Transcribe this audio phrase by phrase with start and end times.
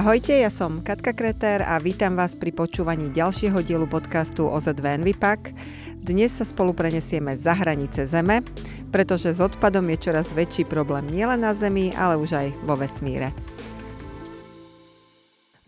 [0.00, 5.52] Ahojte, ja som Katka Kreter a vítam vás pri počúvaní ďalšieho dielu podcastu OZV Envipak.
[6.00, 8.40] Dnes sa spolu prenesieme za hranice Zeme,
[8.88, 13.36] pretože s odpadom je čoraz väčší problém nielen na Zemi, ale už aj vo vesmíre.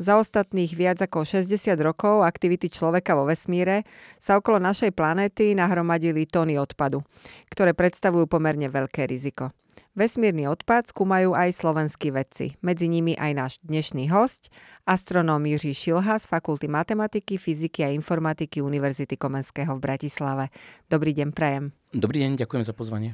[0.01, 1.53] Za ostatných viac ako 60
[1.85, 3.85] rokov aktivity človeka vo vesmíre
[4.17, 7.05] sa okolo našej planéty nahromadili tóny odpadu,
[7.53, 9.53] ktoré predstavujú pomerne veľké riziko.
[9.93, 14.49] Vesmírny odpad skúmajú aj slovenskí vedci, medzi nimi aj náš dnešný host,
[14.89, 20.49] astronóm Jiří Šilha z Fakulty matematiky, fyziky a informatiky Univerzity Komenského v Bratislave.
[20.89, 21.77] Dobrý deň, prajem.
[21.93, 23.13] Dobrý deň, ďakujem za pozvanie.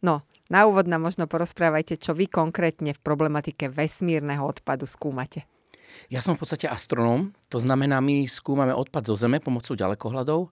[0.00, 5.44] No, na úvod nám možno porozprávajte, čo vy konkrétne v problematike vesmírneho odpadu skúmate.
[6.08, 10.48] Ja som v podstate astronóm, to znamená, my skúmame odpad zo Zeme pomocou ďalekohľadov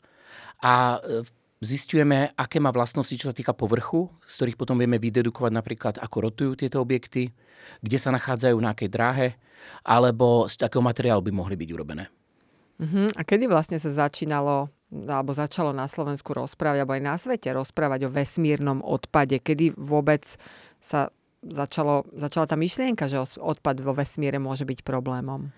[0.60, 5.52] a v Zistujeme, aké má vlastnosti, čo sa týka povrchu, z ktorých potom vieme vydedukovať
[5.56, 7.32] napríklad, ako rotujú tieto objekty,
[7.80, 9.28] kde sa nachádzajú na akej dráhe,
[9.80, 12.12] alebo z takého materiálu by mohli byť urobené.
[12.76, 13.08] Uh-huh.
[13.16, 18.06] A kedy vlastne sa začínalo alebo začalo na Slovensku rozprávať, alebo aj na svete rozprávať
[18.06, 19.42] o vesmírnom odpade?
[19.42, 20.22] Kedy vôbec
[20.78, 21.10] sa
[21.42, 25.50] začalo, začala tá myšlienka, že odpad vo vesmíre môže byť problémom?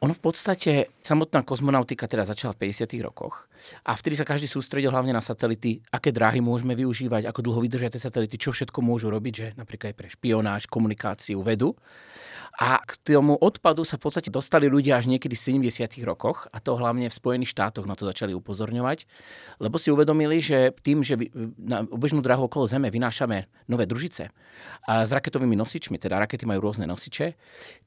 [0.00, 2.88] Ono v podstate, samotná kozmonautika teda začala v 50.
[3.04, 3.44] rokoch
[3.84, 7.92] a vtedy sa každý sústredil hlavne na satelity, aké dráhy môžeme využívať, ako dlho vydržia
[7.92, 11.76] tie satelity, čo všetko môžu robiť, že napríklad aj pre špionáž, komunikáciu, vedu.
[12.56, 16.00] A k tomu odpadu sa v podstate dostali ľudia až niekedy v 70.
[16.08, 19.04] rokoch a to hlavne v Spojených štátoch na to začali upozorňovať,
[19.60, 21.20] lebo si uvedomili, že tým, že
[21.60, 24.32] na obežnú dráhu okolo Zeme vynášame nové družice
[24.88, 27.36] a s raketovými nosičmi, teda rakety majú rôzne nosiče,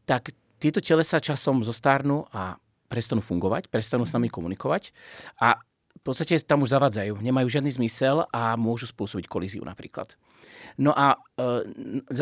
[0.06, 0.30] tak
[0.64, 2.56] tieto telesa časom zostárnu a
[2.88, 4.96] prestanú fungovať, prestanú s nami komunikovať
[5.44, 5.60] a
[5.94, 10.16] v podstate tam už zavadzajú, nemajú žiadny zmysel a môžu spôsobiť kolíziu napríklad.
[10.80, 11.68] No a e,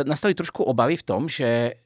[0.05, 1.81] nastali trošku obavy v tom, že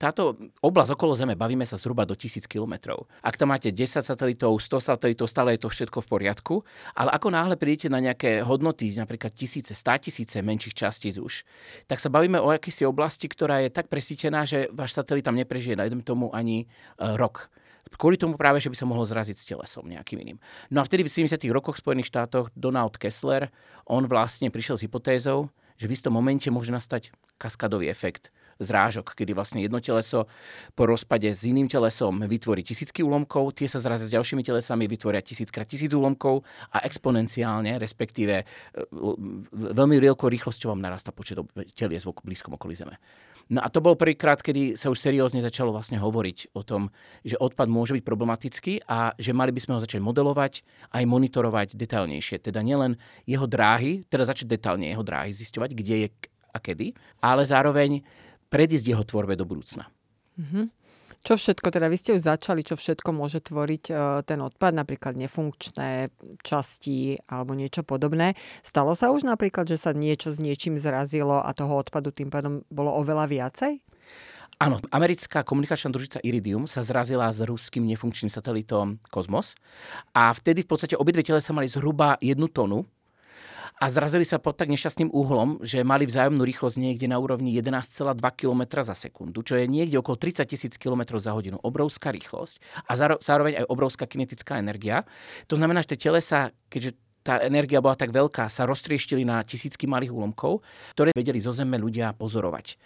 [0.00, 0.32] táto
[0.64, 3.04] oblasť okolo Zeme, bavíme sa zhruba do 1000 kilometrov.
[3.20, 6.54] Ak tam máte 10 satelitov, 100 satelitov, stále je to všetko v poriadku,
[6.96, 11.44] ale ako náhle prídete na nejaké hodnoty, napríklad tisíce, stá tisíce menších častíc už,
[11.84, 15.76] tak sa bavíme o akýsi oblasti, ktorá je tak presítená, že váš satelit tam neprežije,
[15.76, 16.64] najdem tomu ani
[16.96, 17.52] uh, rok.
[18.00, 20.38] Kvôli tomu práve, že by sa mohol zraziť s telesom nejakým iným.
[20.72, 21.36] No a vtedy v 70.
[21.52, 23.52] rokoch v Spojených štátoch Donald Kessler,
[23.84, 29.32] on vlastne prišiel s hypotézou, že v istom momente môže nastať kaskadový efekt zrážok, kedy
[29.32, 30.28] vlastne jedno teleso
[30.76, 35.24] po rozpade s iným telesom vytvorí tisícky úlomkov, tie sa zrazia s ďalšími telesami, vytvoria
[35.24, 38.44] tisíckrát tisíc úlomkov a exponenciálne, respektíve e,
[39.50, 41.40] veľmi rýchlo rýchlosťou vám narastá počet
[41.74, 43.00] telies v blízkom okolí Zeme.
[43.50, 46.94] No a to bol prvýkrát, kedy sa už seriózne začalo vlastne hovoriť o tom,
[47.26, 50.62] že odpad môže byť problematický a že mali by sme ho začať modelovať
[50.94, 52.38] aj monitorovať detailnejšie.
[52.46, 52.94] Teda nielen
[53.26, 56.08] jeho dráhy, teda začať detailne jeho dráhy zisťovať, kde je
[56.50, 58.02] a kedy, ale zároveň
[58.50, 59.88] predísť jeho tvorbe do budúcna.
[60.36, 60.66] Mm-hmm.
[61.20, 65.20] Čo všetko, teda vy ste už začali, čo všetko môže tvoriť uh, ten odpad, napríklad
[65.20, 66.08] nefunkčné
[66.40, 68.40] časti alebo niečo podobné.
[68.64, 72.64] Stalo sa už napríklad, že sa niečo s niečím zrazilo a toho odpadu tým pádom
[72.72, 73.84] bolo oveľa viacej?
[74.60, 79.56] Áno, americká komunikačná družica Iridium sa zrazila s ruským nefunkčným satelitom Kosmos
[80.12, 82.84] a vtedy v podstate obidve sa mali zhruba jednu tonu
[83.78, 88.18] a zrazili sa pod tak nešťastným uhlom, že mali vzájomnú rýchlosť niekde na úrovni 11,2
[88.34, 91.60] km za sekundu, čo je niekde okolo 30 tisíc km za hodinu.
[91.62, 92.58] Obrovská rýchlosť
[92.90, 95.06] a zároveň aj obrovská kinetická energia.
[95.46, 99.84] To znamená, že tie telesa, keďže tá energia bola tak veľká, sa roztrieštili na tisícky
[99.84, 100.64] malých úlomkov,
[100.96, 102.80] ktoré vedeli zo Zeme ľudia pozorovať.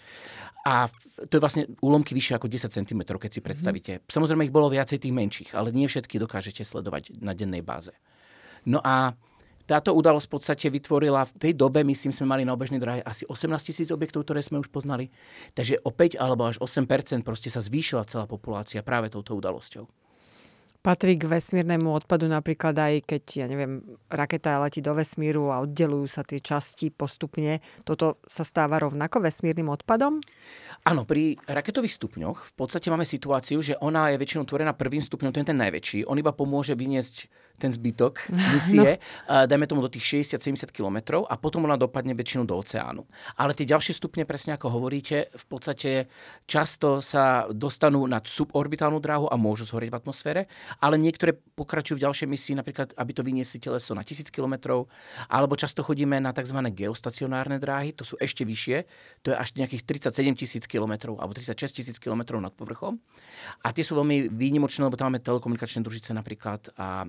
[0.65, 0.89] A
[1.29, 3.47] to je vlastne úlomky vyššie ako 10 cm, keď si mhm.
[3.47, 3.93] predstavíte.
[4.01, 4.11] Mm-hmm.
[4.11, 7.93] Samozrejme ich bolo viacej tých menších, ale nie všetky dokážete sledovať na dennej báze.
[8.65, 9.13] No a
[9.65, 13.25] táto udalosť v podstate vytvorila, v tej dobe, myslím, sme mali na obežnej dráhe asi
[13.25, 15.09] 18 tisíc objektov, ktoré sme už poznali.
[15.57, 16.85] Takže o 5 alebo až 8
[17.25, 19.89] proste sa zvýšila celá populácia práve touto udalosťou
[20.85, 23.81] patrí k vesmírnemu odpadu napríklad aj keď, ja neviem,
[24.13, 27.65] raketa letí do vesmíru a oddelujú sa tie časti postupne.
[27.89, 30.21] Toto sa stáva rovnako vesmírnym odpadom?
[30.85, 35.33] Áno, pri raketových stupňoch v podstate máme situáciu, že ona je väčšinou tvorená prvým stupňom,
[35.33, 36.05] to je ten najväčší.
[36.05, 38.99] On iba pomôže vyniesť ten zbytok misie,
[39.29, 39.47] no.
[39.47, 43.05] dajme tomu do tých 60-70 km a potom ona dopadne väčšinou do oceánu.
[43.39, 46.11] Ale tie ďalšie stupne, presne ako hovoríte, v podstate
[46.49, 50.43] často sa dostanú nad suborbitálnu dráhu a môžu zhorieť v atmosfére
[50.81, 54.85] ale niektoré pokračujú v ďalšej misii, napríklad, aby to vyniesli teleso na 1000 km,
[55.31, 56.59] alebo často chodíme na tzv.
[56.75, 58.85] geostacionárne dráhy, to sú ešte vyššie,
[59.23, 62.99] to je až nejakých 37 tisíc km alebo 36 tisíc km nad povrchom.
[63.63, 67.07] A tie sú veľmi výnimočné, lebo tam máme telekomunikačné družice napríklad a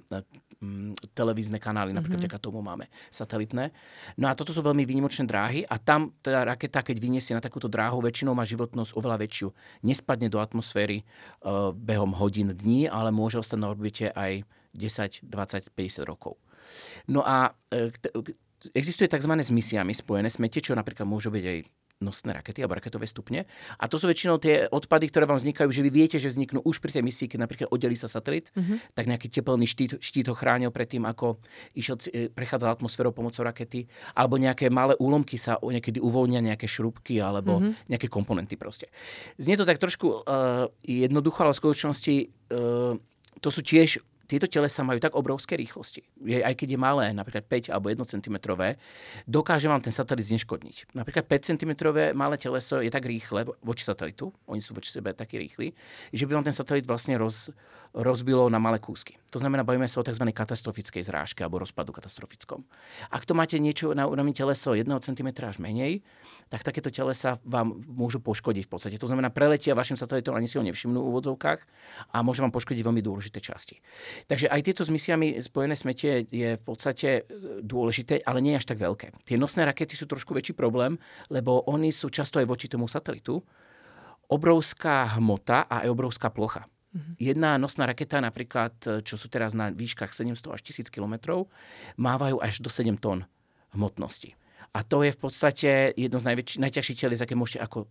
[1.14, 2.32] televízne kanály, napríklad mm-hmm.
[2.32, 3.72] vďaka tomu máme satelitné.
[4.20, 7.68] No a toto sú veľmi výnimočné dráhy a tam tá raketa, keď vyniesie na takúto
[7.68, 9.48] dráhu, väčšinou má životnosť oveľa väčšiu.
[9.86, 15.72] Nespadne do atmosféry uh, behom hodín, dní, ale môže ostať na orbite aj 10, 20,
[15.72, 16.40] 50 rokov.
[17.12, 17.92] No a uh,
[18.74, 19.32] existuje tzv.
[19.32, 21.60] s misiami spojené smete, čo napríklad môžu byť aj
[22.04, 23.48] nosné rakety alebo raketové stupne.
[23.80, 26.84] A to sú väčšinou tie odpady, ktoré vám vznikajú, že vy viete, že vzniknú už
[26.84, 28.92] pri tej misii, keď napríklad oddelí sa satelit, mm-hmm.
[28.92, 31.40] tak nejaký teplný štít, štít ho chránil pred tým, ako
[31.72, 37.24] išiel, e, prechádzal atmosférou pomocou rakety, alebo nejaké malé úlomky sa niekedy uvoľnia, nejaké šrubky
[37.24, 37.88] alebo mm-hmm.
[37.88, 38.92] nejaké komponenty proste.
[39.40, 42.16] Znie to tak trošku uh, jednoducho, ale v skutočnosti
[42.52, 42.94] uh,
[43.40, 47.74] to sú tiež tieto telesa majú tak obrovské rýchlosti, aj keď je malé, napríklad 5
[47.74, 48.36] alebo 1 cm,
[49.30, 50.98] dokáže vám ten satelit zneškodniť.
[50.98, 51.72] Napríklad 5 cm
[52.18, 55.78] malé teleso je tak rýchle voči satelitu, oni sú voči sebe takí rýchli,
[56.10, 57.54] že by vám ten satelit vlastne roz,
[57.96, 59.16] rozbilo na malé kúsky.
[59.32, 60.24] To znamená, bavíme sa o tzv.
[60.32, 62.64] katastrofickej zrážke alebo rozpadu katastrofickom.
[63.12, 66.04] Ak to máte niečo na úrovni teleso 1 cm až menej,
[66.52, 68.96] tak takéto telesa vám môžu poškodiť v podstate.
[69.00, 71.60] To znamená, preletia vašim satelitom, ani si ho nevšimnú v úvodzovkách
[72.12, 73.80] a môže vám poškodiť veľmi dôležité časti.
[74.26, 77.22] Takže aj tieto s misiami spojené smete je v podstate e,
[77.62, 79.12] dôležité, ale nie až tak veľké.
[79.28, 80.96] Tie nosné rakety sú trošku väčší problém,
[81.28, 83.44] lebo oni sú často aj voči tomu satelitu.
[84.32, 86.66] Obrovská hmota a aj obrovská plocha.
[86.66, 87.16] Mm-hmm.
[87.20, 91.44] Jedna nosná raketa, napríklad, e, čo sú teraz na výškach 700 až 1000 km,
[92.00, 93.28] mávajú až do 7 tón
[93.76, 94.34] hmotnosti.
[94.76, 97.88] A to je v podstate jedno z najväčší, najťažších teles, aké môžete ako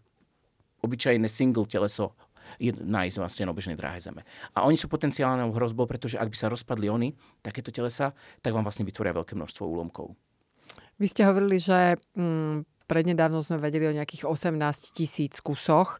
[0.84, 2.12] obyčajné single teleso
[2.60, 4.22] nájsť vlastne na obežnej dráhe Zeme.
[4.54, 7.08] A oni sú potenciálnou hrozbou, pretože ak by sa rozpadli oni,
[7.40, 8.12] takéto telesa,
[8.44, 10.14] tak vám vlastne vytvoria veľké množstvo úlomkov.
[10.98, 15.98] Vy ste hovorili, že mm, prednedávno sme vedeli o nejakých 18 tisíc kusoch.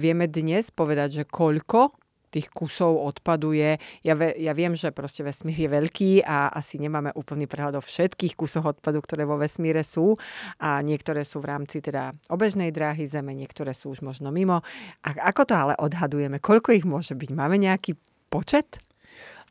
[0.00, 1.92] Vieme dnes povedať, že koľko
[2.30, 3.76] tých kusov odpadu je.
[4.06, 7.82] Ja, ve, ja viem, že proste vesmír je veľký a asi nemáme úplný prehľad o
[7.82, 10.14] všetkých kusoch odpadu, ktoré vo vesmíre sú
[10.62, 14.62] a niektoré sú v rámci teda obežnej dráhy Zeme, niektoré sú už možno mimo.
[15.02, 16.38] A ako to ale odhadujeme?
[16.38, 17.30] Koľko ich môže byť?
[17.34, 17.98] Máme nejaký
[18.30, 18.78] počet?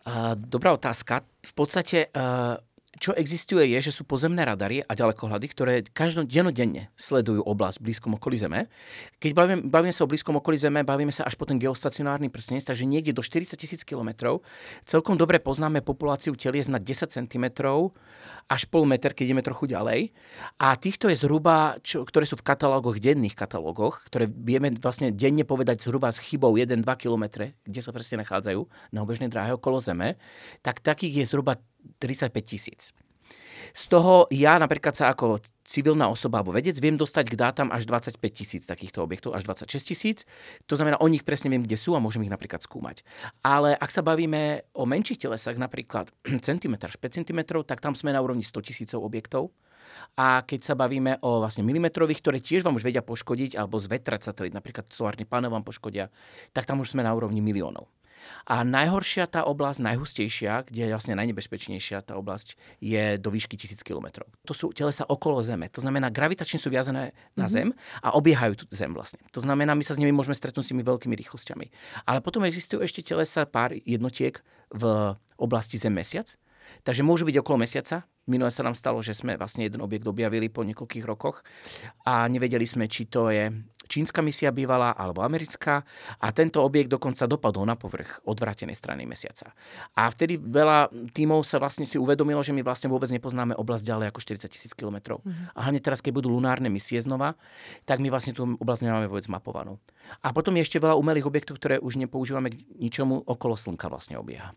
[0.07, 1.27] Uh, dobrá otázka.
[1.43, 2.55] V podstate uh,
[2.99, 8.11] čo existuje je, že sú pozemné radary a ďalekohľady, ktoré každodennodenne sledujú oblasť v blízkom
[8.19, 8.67] okolí Zeme.
[9.23, 12.67] Keď bavíme, bavíme sa o blízkom okolí Zeme, bavíme sa až po ten geostacionárny prstenec,
[12.67, 14.43] takže niekde do 40 tisíc kilometrov.
[14.83, 17.45] Celkom dobre poznáme populáciu telies na 10 cm
[18.51, 20.11] až pol meter, keď ideme trochu ďalej.
[20.59, 25.47] A týchto je zhruba, čo, ktoré sú v katalógoch, denných katalógoch, ktoré vieme vlastne denne
[25.47, 30.19] povedať zhruba s chybou 1-2 km, kde sa presne nachádzajú na obežnej dráhe okolo Zeme,
[30.59, 31.63] tak takých je zhruba
[31.99, 32.93] 35 tisíc.
[33.75, 37.85] Z toho ja napríklad sa ako civilná osoba alebo vedec viem dostať k dátam až
[37.85, 40.17] 25 tisíc takýchto objektov, až 26 tisíc.
[40.65, 43.05] To znamená, o nich presne viem, kde sú a môžem ich napríklad skúmať.
[43.45, 46.09] Ale ak sa bavíme o menších telesách, napríklad
[46.47, 49.53] centimetr, 5 cm, tak tam sme na úrovni 100 tisícov objektov.
[50.15, 54.31] A keď sa bavíme o vlastne milimetrových, ktoré tiež vám už vedia poškodiť alebo zvetrať
[54.31, 56.13] satelit, napríklad solárny panel vám poškodia,
[56.53, 57.89] tak tam už sme na úrovni miliónov.
[58.45, 63.81] A najhoršia tá oblasť, najhustejšia, kde je vlastne najnebezpečnejšia tá oblasť, je do výšky 1000
[63.81, 64.25] km.
[64.45, 65.69] To sú telesa okolo Zeme.
[65.73, 67.53] To znamená, gravitačne sú viazané na mm-hmm.
[67.53, 67.67] Zem
[68.03, 69.21] a obiehajú tú Zem vlastne.
[69.31, 71.65] To znamená, my sa s nimi môžeme stretnúť s tými veľkými rýchlosťami.
[72.05, 74.39] Ale potom existujú ešte telesa pár jednotiek
[74.73, 76.35] v oblasti Zem-Mesiac.
[76.85, 78.05] Takže môžu byť okolo mesiaca.
[78.29, 81.41] Minule sa nám stalo, že sme vlastne jeden objekt objavili po niekoľkých rokoch
[82.05, 83.49] a nevedeli sme, či to je
[83.89, 85.81] čínska misia bývala alebo americká
[86.21, 89.51] a tento objekt dokonca dopadol na povrch odvrátenej strany mesiaca.
[89.97, 94.05] A vtedy veľa tímov sa vlastne si uvedomilo, že my vlastne vôbec nepoznáme oblasť ďalej
[94.13, 95.25] ako 40 tisíc kilometrov.
[95.25, 95.57] Mm-hmm.
[95.57, 97.33] A hlavne teraz, keď budú lunárne misie znova,
[97.89, 99.81] tak my vlastne tú oblasť nemáme vôbec mapovanú.
[100.21, 104.21] A potom je ešte veľa umelých objektov, ktoré už nepoužívame k ničomu okolo Slnka vlastne
[104.21, 104.53] obieha.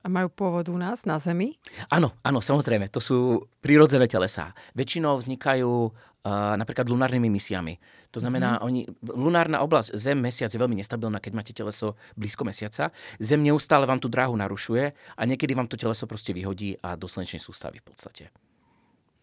[0.00, 1.60] A majú pôvod u nás na Zemi?
[1.92, 2.88] Áno, áno, samozrejme.
[2.88, 4.56] To sú prírodzené telesá.
[4.72, 5.92] Väčšinou vznikajú
[6.24, 7.80] napríklad lunárnymi misiami.
[8.10, 8.62] To znamená, mm.
[8.66, 12.90] oni, lunárna oblasť Zem, Mesiac je veľmi nestabilná, keď máte teleso blízko Mesiaca.
[13.22, 17.06] Zem neustále vám tú dráhu narušuje a niekedy vám to teleso proste vyhodí a do
[17.06, 18.24] slnečnej sústavy v podstate.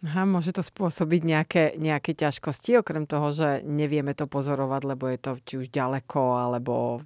[0.05, 5.17] Aha, môže to spôsobiť nejaké, nejaké ťažkosti, okrem toho, že nevieme to pozorovať, lebo je
[5.17, 7.01] to či už ďaleko, alebo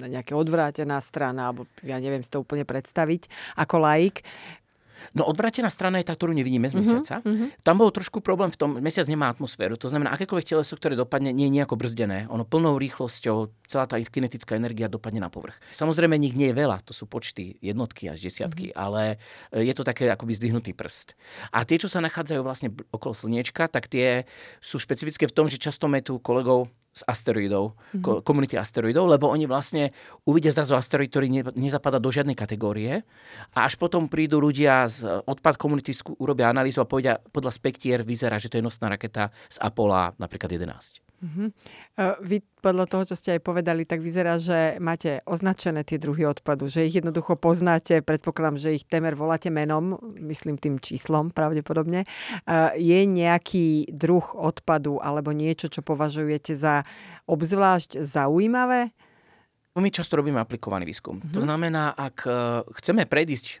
[0.00, 3.28] na nejaká odvrátená strana, alebo ja neviem si to úplne predstaviť
[3.60, 4.24] ako laik.
[5.12, 7.14] No odvrátená strana je tá, ktorú nevidíme z mhm, mesiaca.
[7.22, 7.48] Uh-huh, uh-huh.
[7.66, 11.34] Tam bol trošku problém v tom, mesiac nemá atmosféru, to znamená, akékoľvek teleso, ktoré dopadne,
[11.34, 12.26] nie je nejako brzdené.
[12.30, 15.58] Ono plnou rýchlosťou, celá tá kinetická energia dopadne na povrch.
[15.72, 18.82] Samozrejme, nich nie je veľa, to sú počty jednotky až desiatky, uh-huh.
[18.82, 19.02] ale
[19.50, 21.18] e, je to také akoby zdvihnutý prst.
[21.50, 24.28] A tie, čo sa nachádzajú vlastne okolo slniečka, tak tie
[24.62, 28.20] sú špecifické v tom, že často tu kolegov z asteroidov, mm-hmm.
[28.20, 29.96] komunity asteroidov, lebo oni vlastne
[30.28, 33.00] uvidia zrazu asteroid, ktorý ne, nezapadá do žiadnej kategórie
[33.56, 38.36] a až potom prídu ľudia z odpad komunity, urobia analýzu a povedia, podľa spektier vyzerá,
[38.36, 41.11] že to je nosná raketa z Apollo napríklad 11.
[41.22, 41.54] Uh-huh.
[42.18, 46.66] Vy podľa toho, čo ste aj povedali, tak vyzerá, že máte označené tie druhy odpadu,
[46.66, 52.10] že ich jednoducho poznáte, predpokladám, že ich temer voláte menom, myslím tým číslom pravdepodobne.
[52.74, 56.82] Je nejaký druh odpadu alebo niečo, čo považujete za
[57.30, 58.90] obzvlášť zaujímavé?
[59.78, 61.22] My často robíme aplikovaný výskum.
[61.22, 61.32] Uh-huh.
[61.32, 62.30] To znamená, ak e,
[62.76, 63.54] chceme predísť e,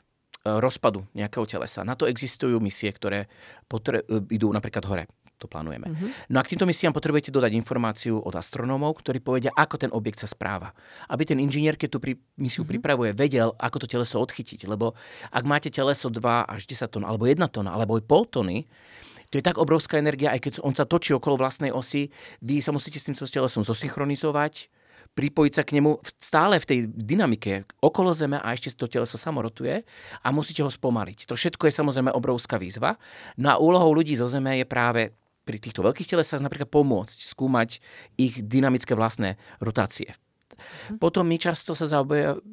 [0.60, 1.88] rozpadu nejakého telesa.
[1.88, 3.32] Na to existujú misie, ktoré
[3.64, 5.04] potre- e, idú napríklad hore
[5.38, 5.90] to plánujeme.
[5.90, 6.08] Uh-huh.
[6.30, 10.22] No a k týmto misiám potrebujete dodať informáciu od astronómov, ktorí povedia, ako ten objekt
[10.22, 10.70] sa správa.
[11.10, 12.78] Aby ten inžinier, keď tú pri, misiu uh-huh.
[12.78, 14.70] pripravuje, vedel, ako to teleso odchytiť.
[14.70, 14.94] Lebo
[15.34, 18.70] ak máte teleso 2 až 10 tón, alebo 1 tóna, alebo aj pol tony,
[19.32, 22.12] to je tak obrovská energia, aj keď on sa točí okolo vlastnej osy,
[22.44, 24.68] vy sa musíte s týmto telesom zosynchronizovať,
[25.12, 29.84] pripojiť sa k nemu stále v tej dynamike okolo Zeme a ešte to teleso samorotuje
[30.20, 31.28] a musíte ho spomaliť.
[31.28, 32.96] To všetko je samozrejme obrovská výzva.
[33.36, 35.12] No a úlohou ľudí zo Zeme je práve
[35.42, 37.82] pri týchto veľkých telesách napríklad pomôcť skúmať
[38.18, 40.14] ich dynamické vlastné rotácie.
[40.62, 40.98] Mhm.
[41.02, 41.86] Potom my často sa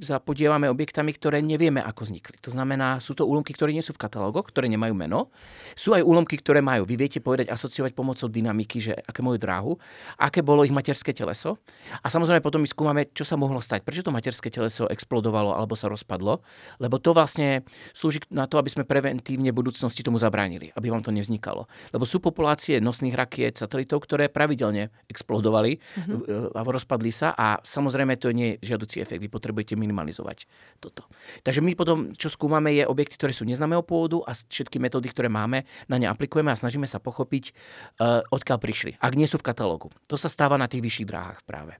[0.02, 2.38] zapodievame objektami, ktoré nevieme, ako vznikli.
[2.46, 5.30] To znamená, sú to úlomky, ktoré nie sú v katalógoch, ktoré nemajú meno.
[5.76, 6.88] Sú aj úlomky, ktoré majú.
[6.88, 9.72] Vy viete povedať, asociovať pomocou dynamiky, že aké majú dráhu,
[10.16, 11.60] aké bolo ich materské teleso.
[12.00, 13.84] A samozrejme potom my skúmame, čo sa mohlo stať.
[13.84, 16.40] Prečo to materské teleso explodovalo alebo sa rozpadlo.
[16.80, 21.04] Lebo to vlastne slúži na to, aby sme preventívne v budúcnosti tomu zabránili, aby vám
[21.04, 21.68] to nevznikalo.
[21.92, 26.56] Lebo sú populácie nosných rakiet, satelitov, ktoré pravidelne explodovali mm-hmm.
[26.56, 30.48] a rozpadli sa a samozrejme Samozrejme, to nie je žiaducí efekt, vy potrebujete minimalizovať
[30.80, 31.04] toto.
[31.44, 35.28] Takže my potom, čo skúmame, je objekty, ktoré sú neznámeho pôvodu a všetky metódy, ktoré
[35.28, 37.52] máme, na ne aplikujeme a snažíme sa pochopiť,
[38.00, 39.92] uh, odkiaľ prišli, ak nie sú v katalógu.
[40.08, 41.76] To sa stáva na tých vyšších dráhach práve.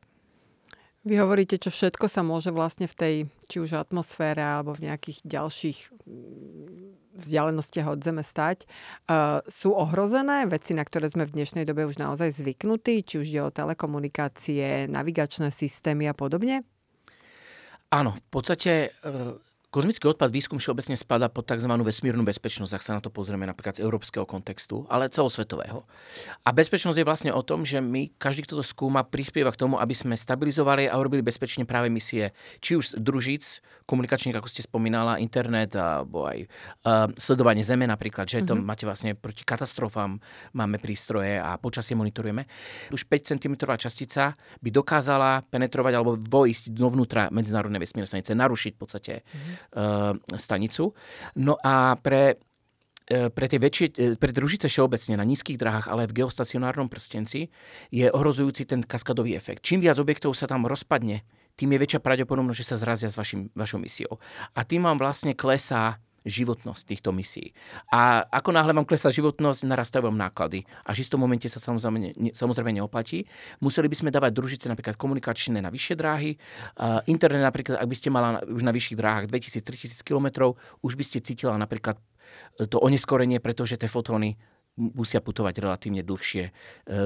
[1.08, 3.16] Vy hovoríte, čo všetko sa môže vlastne v tej,
[3.48, 5.78] či už atmosfére, alebo v nejakých ďalších
[7.20, 8.68] vzdialenostiach od Zeme stať.
[9.08, 13.28] Uh, sú ohrozené veci, na ktoré sme v dnešnej dobe už naozaj zvyknutí, či už
[13.28, 16.64] je o telekomunikácie, navigačné systémy a podobne?
[17.90, 21.70] Áno, v podstate uh Kozmický odpad výskum všeobecne spada pod tzv.
[21.70, 25.86] vesmírnu bezpečnosť, ak sa na to pozrieme napríklad z európskeho kontextu, ale celosvetového.
[26.42, 29.78] A bezpečnosť je vlastne o tom, že my, každý, kto to skúma, prispieva k tomu,
[29.78, 32.34] aby sme stabilizovali a urobili bezpečne práve misie,
[32.66, 38.42] či už družíc, komunikačných, ako ste spomínala, internet, alebo aj uh, sledovanie Zeme napríklad, že
[38.42, 38.50] mm-hmm.
[38.50, 38.66] to mhm.
[38.66, 40.18] máte vlastne proti katastrofám,
[40.58, 42.50] máme prístroje a počasie monitorujeme.
[42.90, 44.34] Už 5 cm častica
[44.66, 49.59] by dokázala penetrovať alebo vojsť dovnútra medzinárodnej vesmírnej stanice, narušiť v podstate mm-hmm
[50.38, 50.94] stanicu.
[51.38, 52.42] No a pre
[53.10, 57.50] eh, pre tie väčšie, eh, pre družice všeobecne na nízkych drahách, ale v geostacionárnom prstenci
[57.90, 59.66] je ohrozujúci ten kaskadový efekt.
[59.66, 61.26] Čím viac objektov sa tam rozpadne,
[61.58, 64.22] tým je väčšia pravdepodobnosť, že sa zrazia s vašim, vašou misiou.
[64.56, 67.56] A tým vám vlastne klesá životnosť týchto misií.
[67.92, 70.64] A ako náhle vám klesá životnosť, narastajú vám náklady.
[70.84, 73.28] A v istom momente sa samozrejme, ne, samozrejme neoplatí.
[73.64, 76.36] Museli by sme dávať družice napríklad komunikačné na vyššie dráhy.
[76.76, 81.04] Uh, internet napríklad, ak by ste mala už na vyšších dráhach 2000-3000 km, už by
[81.04, 82.00] ste cítila napríklad
[82.70, 84.36] to oneskorenie, pretože tie fotóny
[84.80, 86.44] musia putovať relatívne dlhšie.
[86.50, 86.52] E,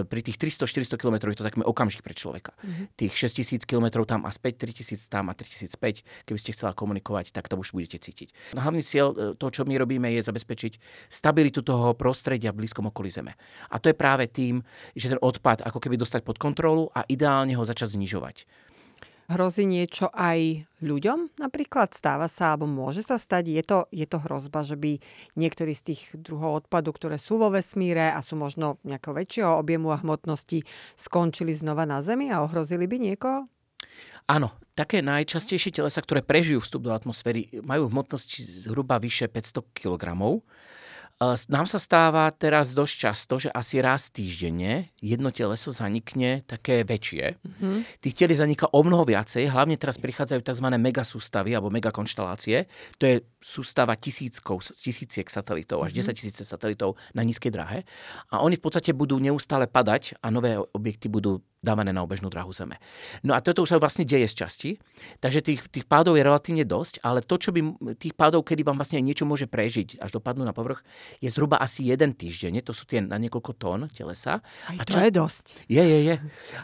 [0.05, 2.53] pri tých 300-400 km je to taký okamžik pre človeka.
[2.61, 2.85] Mm-hmm.
[2.93, 7.33] Tých 6000 km tam a späť, 3000 tam a 3000 späť, keby ste chcela komunikovať,
[7.33, 8.53] tak to už budete cítiť.
[8.53, 10.77] Hlavný cieľ, e, to, čo my robíme, je zabezpečiť
[11.09, 13.33] stabilitu toho prostredia v blízkom okolí Zeme.
[13.73, 14.61] A to je práve tým,
[14.93, 18.45] že ten odpad ako keby dostať pod kontrolu a ideálne ho začať znižovať.
[19.31, 21.95] Hrozí niečo aj ľuďom napríklad?
[21.95, 23.55] Stáva sa, alebo môže sa stať?
[23.55, 24.99] Je to, je to hrozba, že by
[25.39, 29.95] niektorý z tých druhov odpadu, ktoré sú vo vesmíre a sú možno nejakého väčšieho objemu
[29.95, 30.67] a hmotnosti,
[30.99, 33.47] skončili znova na Zemi a ohrozili by niekoho?
[34.27, 39.75] Áno, také najčastejšie telesa, ktoré prežijú vstup do atmosféry, majú v hmotnosti zhruba vyše 500
[39.75, 40.03] kg
[41.47, 47.39] nám sa stáva teraz dosť často, že asi raz týždenne jedno teleso zanikne také väčšie.
[47.39, 47.77] Mm-hmm.
[48.01, 50.67] Tých teli zaniká o mnoho viacej, hlavne teraz prichádzajú tzv.
[50.73, 52.65] megasústavy alebo megakonštelácie.
[52.99, 56.13] To je sústava tisíckov, tisíciek satelitov, až mm-hmm.
[56.13, 57.85] 10 tisíce satelitov na nízkej drahe.
[58.33, 62.51] A oni v podstate budú neustále padať a nové objekty budú dávané na obežnú drahu
[62.51, 62.77] Zeme.
[63.23, 64.71] No a toto už sa vlastne deje z časti,
[65.23, 67.63] takže tých, tých pádov je relatívne dosť, ale to, čo by
[67.95, 70.83] tých pádov, kedy vám vlastne niečo môže prežiť, až dopadnú na povrch,
[71.23, 72.59] je zhruba asi jeden týždeň.
[72.67, 74.43] To sú tie na niekoľko tón telesa.
[74.67, 75.07] Aj a to čas...
[75.07, 75.45] je dosť.
[75.71, 76.15] Je, je, je.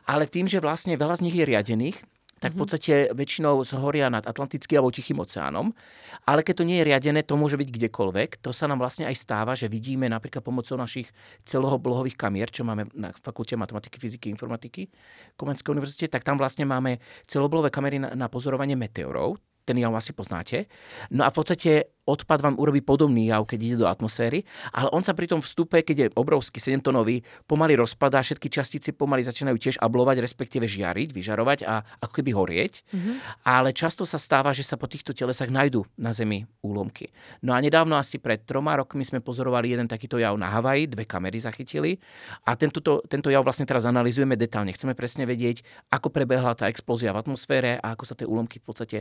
[0.03, 1.97] Ale tým, že vlastne veľa z nich je riadených,
[2.39, 5.75] tak v podstate väčšinou zhoria nad Atlantickým alebo Tichým oceánom.
[6.23, 8.39] Ale keď to nie je riadené, to môže byť kdekoľvek.
[8.43, 11.11] To sa nám vlastne aj stáva, že vidíme napríklad pomocou našich
[11.43, 14.89] celohoblohových kamier, čo máme na fakulte matematiky, fyziky, informatiky
[15.35, 20.17] Komenskej univerzite, tak tam vlastne máme celoblové kamery na, na pozorovanie meteorov ten jav asi
[20.17, 20.65] poznáte.
[21.13, 24.41] No a v podstate odpad vám urobí podobný jav, keď ide do atmosféry,
[24.73, 28.89] ale on sa pri tom vstupe, keď je obrovský 7 tonový, pomaly rozpadá, všetky častice
[28.97, 32.73] pomaly začínajú tiež ablovať, respektíve žiariť, vyžarovať a ako keby horieť.
[32.89, 33.15] Mm-hmm.
[33.45, 37.13] Ale často sa stáva, že sa po týchto telesách nájdú na Zemi úlomky.
[37.45, 41.05] No a nedávno asi pred troma rokmi sme pozorovali jeden takýto jav na Havaji, dve
[41.05, 42.01] kamery zachytili
[42.47, 44.73] a tento, tento jav vlastne teraz analizujeme detálne.
[44.73, 45.61] Chceme presne vedieť,
[45.93, 48.97] ako prebehla tá explózia v atmosfére a ako sa tie úlomky v podstate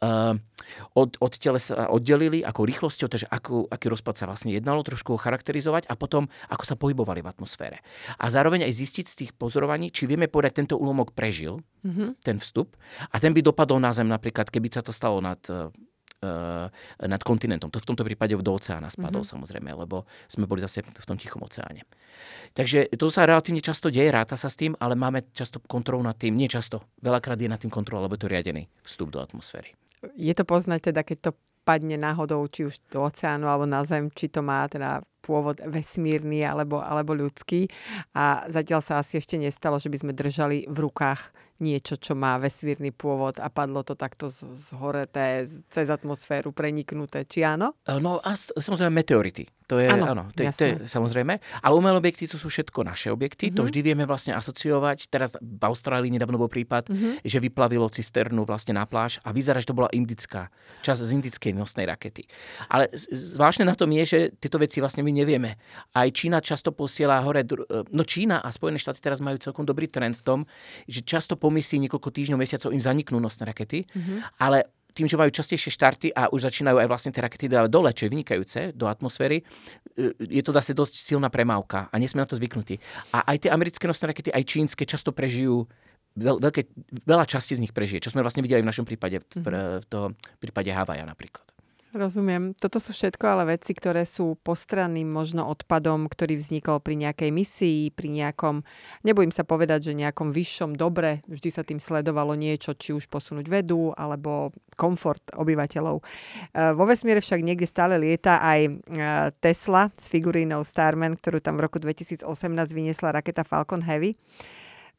[0.00, 0.32] uh,
[0.94, 5.18] od, od telesa oddelili akou rýchlosťou, takže ako, aký rozpad sa vlastne jednalo, trošku ho
[5.18, 7.82] charakterizovať a potom ako sa pohybovali v atmosfére.
[8.22, 12.22] A zároveň aj zistiť z tých pozorovaní, či vieme povedať, tento úlomok prežil mm-hmm.
[12.22, 12.78] ten vstup
[13.10, 15.68] a ten by dopadol na Zem napríklad, keby sa to stalo nad uh,
[16.98, 17.68] nad kontinentom.
[17.70, 19.36] To v tomto prípade do oceána spadol mm-hmm.
[19.36, 21.84] samozrejme, lebo sme boli zase v tom tichom oceáne.
[22.56, 26.16] Takže to sa relatívne často deje, ráta sa s tým, ale máme často kontrolu nad
[26.16, 29.76] tým, nie často, veľakrát je nad tým kontrola, lebo je to riadený vstup do atmosféry.
[30.16, 31.30] Je to poznať teda, keď to
[31.66, 36.46] padne náhodou, či už do oceánu alebo na zem, či to má teda pôvod vesmírny
[36.46, 37.66] alebo, alebo ľudský.
[38.14, 42.36] A zatiaľ sa asi ešte nestalo, že by sme držali v rukách niečo, čo má
[42.36, 47.24] vesmírny pôvod a padlo to takto zhoreté, cez atmosféru preniknuté.
[47.24, 47.76] Či áno?
[47.86, 49.48] No a samozrejme meteority.
[49.66, 51.42] To je, ano, áno, to, to je samozrejme.
[51.42, 53.50] Ale umelé objekty to sú všetko naše objekty.
[53.50, 53.58] Mm-hmm.
[53.58, 53.68] To mhm.
[53.70, 55.10] vždy vieme vlastne asociovať.
[55.10, 57.26] Teraz v Austrálii nedávno bol prípad, mm-hmm.
[57.26, 60.54] že vyplavilo cisternu vlastne na pláž a vyzerá, že to bola indická,
[60.86, 62.30] časť z indickej nosnej rakety.
[62.70, 65.58] Ale zvláštne na tom je, že tieto veci vlastne my nevieme.
[65.90, 67.42] Aj Čína často posiela hore,
[67.90, 70.40] no Čína a Spojené štáty teraz majú celkom dobrý trend v tom,
[70.86, 74.42] že často po misii niekoľko týždňov, mesiacov im zaniknú nosné rakety, mm-hmm.
[74.42, 77.94] ale tým, že majú častejšie štarty a už začínajú aj vlastne tie rakety dávať dole,
[77.94, 79.44] čo je vynikajúce, do atmosféry,
[79.94, 82.82] e, je to zase dosť silná premávka a nie sme na to zvyknutí.
[83.14, 85.68] A aj tie americké nosné rakety, aj čínske často prežijú
[86.18, 86.60] veľ, veľké,
[87.06, 90.10] veľa časti z nich prežije, čo sme vlastne videli v našom prípade, v, v, to,
[90.16, 91.45] v prípade Havaja napríklad.
[91.96, 92.52] Rozumiem.
[92.52, 97.88] Toto sú všetko ale veci, ktoré sú postranným možno odpadom, ktorý vznikol pri nejakej misii,
[97.88, 98.60] pri nejakom,
[99.00, 103.48] nebojím sa povedať, že nejakom vyššom dobre, vždy sa tým sledovalo niečo, či už posunúť
[103.48, 105.96] vedu, alebo komfort obyvateľov.
[105.96, 106.04] E,
[106.76, 108.70] vo vesmíre však niekde stále lieta aj e,
[109.40, 112.28] Tesla s figurínou Starman, ktorú tam v roku 2018
[112.76, 114.12] vyniesla raketa Falcon Heavy.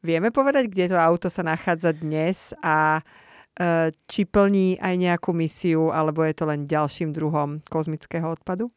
[0.02, 3.06] Vieme povedať, kde to auto sa nachádza dnes a
[4.06, 8.70] či plní aj nejakú misiu, alebo je to len ďalším druhom kozmického odpadu?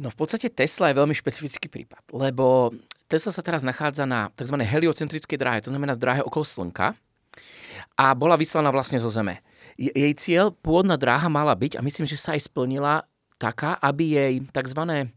[0.00, 2.74] No v podstate Tesla je veľmi špecifický prípad, lebo
[3.06, 4.58] Tesla sa teraz nachádza na tzv.
[4.58, 6.96] heliocentrickej dráhe, to znamená dráhe okolo Slnka
[7.94, 9.44] a bola vyslaná vlastne zo Zeme.
[9.76, 13.04] Jej cieľ, pôvodná dráha mala byť, a myslím, že sa aj splnila,
[13.40, 15.10] taká, aby jej tzv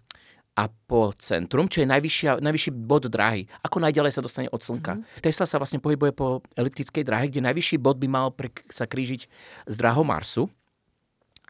[0.53, 3.49] apocentrum, čo je najvyššia, najvyšší bod dráhy.
[3.65, 5.01] Ako najďalej sa dostane od Slnka.
[5.01, 5.21] Mm-hmm.
[5.25, 9.21] Tesla sa vlastne pohybuje po eliptickej dráhe, kde najvyšší bod by mal pre, sa krížiť
[9.65, 10.45] s dráhou Marsu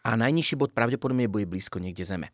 [0.08, 2.32] a najnižší bod pravdepodobne bude blízko niekde Zeme.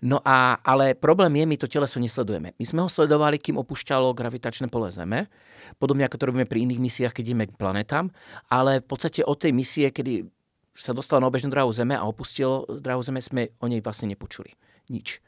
[0.00, 2.56] No a, ale problém je, my to teleso nesledujeme.
[2.56, 5.28] My sme ho sledovali, kým opúšťalo gravitačné pole Zeme,
[5.76, 8.08] podobne ako to robíme pri iných misiách, keď ideme k planetám,
[8.48, 10.24] ale v podstate od tej misie, kedy
[10.74, 14.56] sa dostal na obežnú dráhu Zeme a opustilo dráhu Zeme, sme o nej vlastne nepočuli.
[14.90, 15.22] Nič.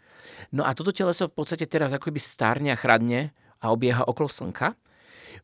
[0.54, 4.28] No a toto teleso v podstate teraz ako by starne a chradne a obieha okolo
[4.30, 4.76] Slnka.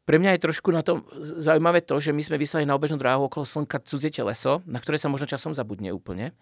[0.02, 3.28] Pre mňa je trošku na tom zaujímavé to, že my sme vyslali na obežnú dráhu
[3.28, 6.34] okolo Slnka cudzie teleso, na ktoré sa možno časom zabudne úplne.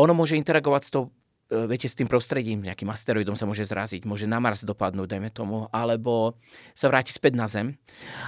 [0.00, 1.12] Ono môže interagovať s tou
[1.52, 5.28] e, viete, s tým prostredím, nejakým asteroidom sa môže zraziť, môže na Mars dopadnúť, dajme
[5.28, 6.40] tomu, alebo
[6.72, 7.76] sa vráti späť na Zem.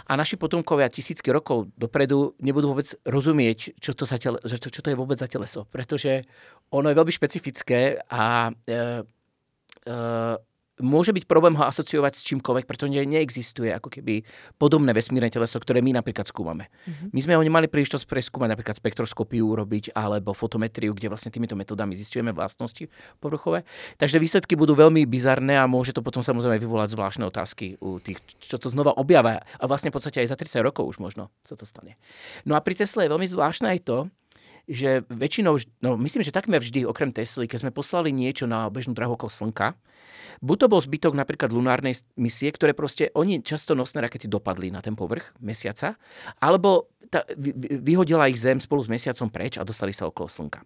[0.04, 4.90] A naši potomkovia tisícky rokov dopredu nebudú vôbec rozumieť, čo to, za tele, čo, to
[4.92, 6.28] je vôbec za teleso, pretože
[6.68, 9.06] ono je veľmi špecifické a e,
[10.82, 14.26] môže byť problém ho asociovať s čímkoľvek, pretože neexistuje ako keby
[14.58, 16.72] podobné vesmírne teleso, ktoré my napríklad skúmame.
[16.72, 17.08] Mm-hmm.
[17.14, 21.94] My sme ho nemali príležitosť preskúmať napríklad spektroskopiu urobiť alebo fotometriu, kde vlastne týmito metodami
[21.94, 22.88] zistujeme vlastnosti
[23.22, 23.62] povrchové.
[24.00, 28.18] Takže výsledky budú veľmi bizarné a môže to potom samozrejme vyvolať zvláštne otázky u tých,
[28.42, 29.44] čo to znova objavia.
[29.60, 32.00] A vlastne v podstate aj za 30 rokov už možno sa to stane.
[32.42, 33.98] No a pri Tesle je veľmi zvláštne aj to,
[34.70, 38.94] že väčšinou, no myslím, že takmer vždy, okrem Tesly, keď sme poslali niečo na bežnú
[38.94, 39.74] drahu okolo Slnka,
[40.38, 44.78] buď to bol zbytok napríklad lunárnej misie, ktoré proste, oni často nosné rakety dopadli na
[44.78, 45.98] ten povrch mesiaca,
[46.38, 47.26] alebo ta,
[47.82, 50.62] vyhodila ich Zem spolu s mesiacom preč a dostali sa okolo Slnka.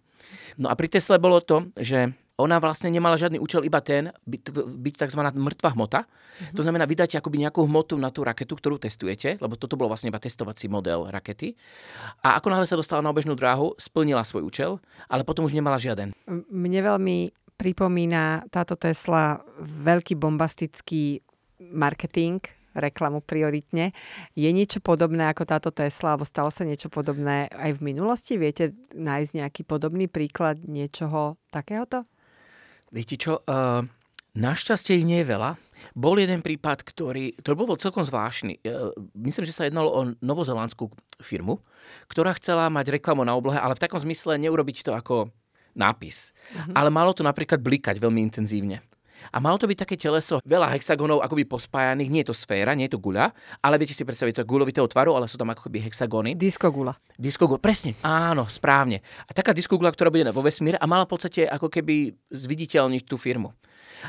[0.61, 4.41] No a pri Tesle bolo to, že ona vlastne nemala žiadny účel, iba ten, byť,
[4.53, 5.21] byť tzv.
[5.33, 6.05] mŕtva hmota.
[6.05, 6.53] Mm-hmm.
[6.53, 10.13] To znamená vydať akoby nejakú hmotu na tú raketu, ktorú testujete, lebo toto bol vlastne
[10.13, 11.57] iba testovací model rakety.
[12.21, 14.71] A ako náhle sa dostala na obežnú dráhu, splnila svoj účel,
[15.09, 16.13] ale potom už nemala žiaden.
[16.29, 21.25] Mne veľmi pripomína táto Tesla veľký bombastický
[21.57, 22.37] marketing,
[22.77, 23.91] reklamu prioritne.
[24.37, 28.37] Je niečo podobné ako táto Tesla, alebo stalo sa niečo podobné aj v minulosti?
[28.37, 32.05] Viete nájsť nejaký podobný príklad niečoho takéhoto?
[32.93, 33.83] Viete čo, uh,
[34.37, 35.59] našťastie ich nie je veľa.
[35.93, 38.63] Bol jeden prípad, ktorý, ktorý bol celkom zvláštny.
[38.63, 41.59] Uh, myslím, že sa jednalo o novozelandskú firmu,
[42.07, 45.29] ktorá chcela mať reklamu na oblohe, ale v takom zmysle neurobiť to ako
[45.77, 46.33] nápis.
[46.55, 46.73] Uh-huh.
[46.73, 48.81] Ale malo to napríklad blikať veľmi intenzívne.
[49.31, 52.87] A malo to byť také teleso, veľa hexagónov akoby pospájaných, nie je to sféra, nie
[52.87, 55.83] je to guľa, ale viete si predstaviť, to je guľovitého tvaru, ale sú tam akoby
[55.83, 56.33] hexagóny.
[56.33, 56.95] Diskogula.
[57.17, 59.03] Diskogula, presne, áno, správne.
[59.27, 63.19] A taká diskogula, ktorá bude vo vesmíre a mala v podstate ako keby zviditeľniť tú
[63.19, 63.51] firmu.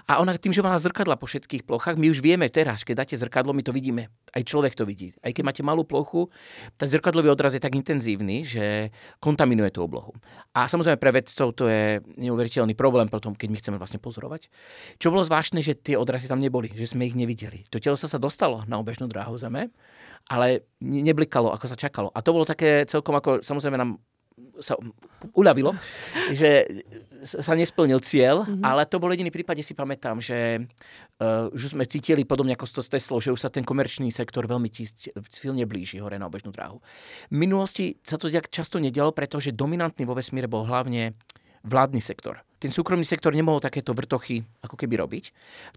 [0.07, 3.15] A ona tým, že mala zrkadla po všetkých plochách, my už vieme teraz, keď dáte
[3.17, 4.13] zrkadlo, my to vidíme.
[4.33, 5.17] Aj človek to vidí.
[5.25, 6.29] Aj keď máte malú plochu,
[6.77, 10.13] tá zrkadlový odraz je tak intenzívny, že kontaminuje tú oblohu.
[10.53, 14.53] A samozrejme pre vedcov to je neuveriteľný problém potom, keď my chceme vlastne pozorovať.
[15.01, 17.65] Čo bolo zvláštne, že tie odrazy tam neboli, že sme ich nevideli.
[17.73, 19.73] To telo sa sa dostalo na obežnú dráhu Zeme,
[20.29, 22.13] ale neblikalo, ako sa čakalo.
[22.13, 23.97] A to bolo také celkom ako, samozrejme nám
[24.59, 24.75] sa
[25.35, 25.75] uľavilo,
[26.35, 26.67] že
[27.23, 28.63] sa nesplnil cieľ, mm-hmm.
[28.63, 30.63] ale to bol jediný prípad, kde si pamätám, že
[31.19, 34.47] uh, už sme cítili podobne ako to s Teslou, že už sa ten komerčný sektor
[34.47, 34.71] veľmi
[35.31, 36.79] silne blíži hore na obežnú dráhu.
[37.31, 41.15] V minulosti sa to tak často nedialo, pretože dominantný vo vesmíre bol hlavne
[41.67, 42.39] vládny sektor.
[42.59, 45.25] Ten súkromný sektor nemohol takéto vrtochy ako keby robiť.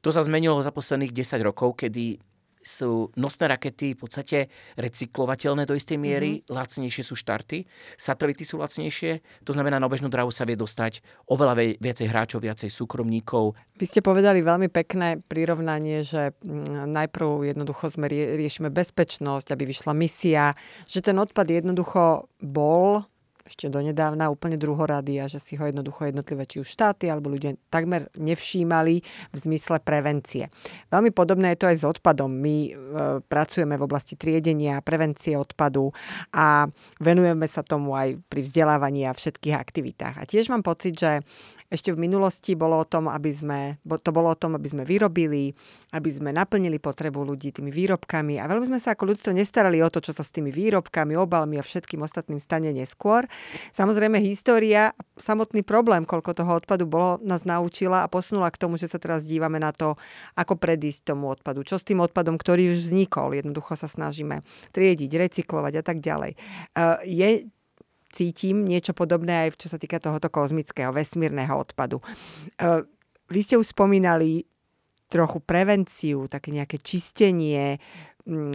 [0.02, 2.17] To sa zmenilo za posledných 10 rokov, kedy
[2.62, 4.38] sú nosné rakety v podstate
[4.78, 6.54] recyklovateľné do istej miery, mm-hmm.
[6.54, 7.65] lacnejšie sú štarty,
[7.97, 12.69] satelity sú lacnejšie, to znamená, na obežnú dráhu sa vie dostať oveľa viacej hráčov, viacej
[12.69, 13.58] súkromníkov.
[13.78, 19.93] Vy ste povedali veľmi pekné prirovnanie, že mm, najprv jednoducho sme riešime bezpečnosť, aby vyšla
[19.97, 20.54] misia,
[20.86, 23.06] že ten odpad jednoducho bol
[23.51, 27.59] ešte donedávna úplne druhorady a že si ho jednoducho jednotlivé či už štáty alebo ľudia
[27.67, 30.47] takmer nevšímali v zmysle prevencie.
[30.87, 32.31] Veľmi podobné je to aj s odpadom.
[32.31, 32.71] My e,
[33.27, 35.91] pracujeme v oblasti triedenia, prevencie odpadu
[36.31, 36.71] a
[37.03, 40.15] venujeme sa tomu aj pri vzdelávaní a všetkých aktivitách.
[40.15, 41.19] A tiež mám pocit, že
[41.71, 45.55] ešte v minulosti bolo o tom, aby sme, to bolo o tom, aby sme vyrobili,
[45.95, 49.87] aby sme naplnili potrebu ľudí tými výrobkami a veľmi sme sa ako ľudstvo nestarali o
[49.87, 53.23] to, čo sa s tými výrobkami, obalmi a všetkým ostatným stane neskôr.
[53.71, 58.91] Samozrejme história, samotný problém, koľko toho odpadu bolo, nás naučila a posunula k tomu, že
[58.91, 59.95] sa teraz dívame na to,
[60.36, 61.63] ako predísť tomu odpadu.
[61.63, 63.34] Čo s tým odpadom, ktorý už vznikol.
[63.36, 66.36] Jednoducho sa snažíme triediť, recyklovať a tak ďalej.
[67.06, 67.30] Je
[68.12, 72.04] cítim niečo podobné aj čo sa týka tohoto kozmického, vesmírneho odpadu.
[72.60, 72.84] E,
[73.32, 74.43] vy ste už spomínali
[75.08, 77.80] trochu prevenciu, také nejaké čistenie,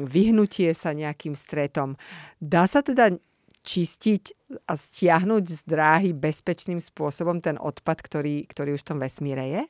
[0.04, 2.00] vyhnutie sa nejakým stretom.
[2.40, 3.12] Dá sa teda
[3.66, 4.22] čistiť
[4.70, 9.62] a stiahnuť z dráhy bezpečným spôsobom ten odpad, ktorý, ktorý už v tom vesmíre je?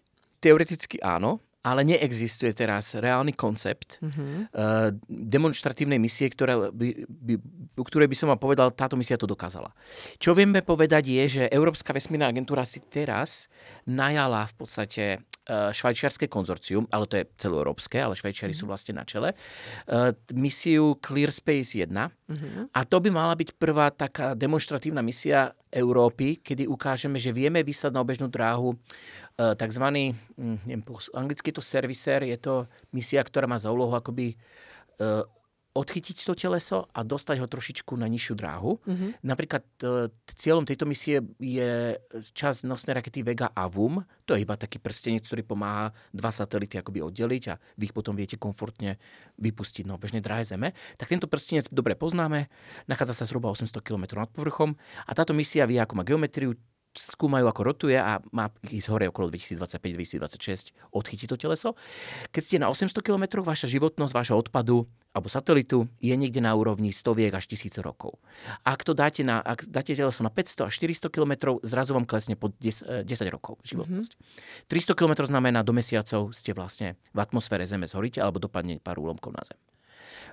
[0.44, 4.46] Teoreticky áno ale neexistuje teraz reálny koncept uh-huh.
[4.54, 7.35] uh, demonstratívnej misie, ktoré by, by,
[7.82, 9.74] ktorej by som vám povedal, táto misia to dokázala.
[10.22, 13.50] Čo vieme povedať je, že Európska vesmírna agentúra si teraz
[13.82, 15.04] najala v podstate
[15.46, 18.66] švajčiarske konzorcium, ale to je celoeurópske, ale Švajčiari uh-huh.
[18.66, 22.66] sú vlastne na čele, uh, misiu Clear Space 1 uh-huh.
[22.74, 27.92] a to by mala byť prvá taká demonstratívna misia Európy, kedy ukážeme, že vieme vyslať
[27.94, 28.74] na obežnú dráhu
[29.37, 29.85] Eh, tzv.
[30.40, 30.82] Hm, neviem,
[31.12, 34.32] anglicky je to servisér, je to misia, ktorá má za úlohu akoby
[35.76, 38.80] odchytiť to teleso a dostať ho trošičku na nižšiu dráhu.
[38.80, 39.10] Mm-hmm.
[39.20, 42.00] Napríklad uh, cieľom tejto misie je
[42.32, 44.00] čas nosnej rakety Vega Avum.
[44.24, 48.16] To je iba taký prstenec, ktorý pomáha dva satelity akoby oddeliť a vy ich potom
[48.16, 48.96] viete komfortne
[49.36, 50.72] vypustiť na obežnej dráhe Zeme.
[50.96, 52.48] Tak tento prstenec dobre poznáme,
[52.88, 56.56] nachádza sa zhruba 800 km nad povrchom a táto misia vie, ako má geometriu,
[56.96, 61.76] skúmajú, ako rotuje a má ísť hore okolo 2025-2026, odchytí to teleso.
[62.32, 66.92] Keď ste na 800 km, vaša životnosť vášho odpadu alebo satelitu je niekde na úrovni
[66.92, 68.20] stoviek až tisíc rokov.
[68.68, 71.32] Ak to dáte, na, ak dáte teleso na 500 až 400 km,
[71.64, 74.12] zrazu vám klesne pod 10, 10 rokov životnosť.
[74.12, 74.68] Mm-hmm.
[74.68, 79.32] 300 km znamená do mesiacov ste vlastne v atmosfére Zeme zhoríte alebo dopadne pár úlomkov
[79.32, 79.56] na Zem.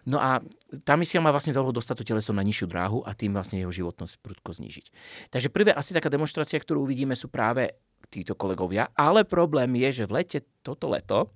[0.04, 0.44] No a
[0.84, 3.72] tá misia má vlastne za dostať to teleso na nižšiu dráhu a tým vlastne jeho
[3.72, 4.86] životnosť prudko znížiť.
[5.32, 7.72] Takže prvé asi taká demonstrácia, ktorú uvidíme, sú práve
[8.12, 11.32] títo kolegovia, ale problém je, že v lete, toto leto,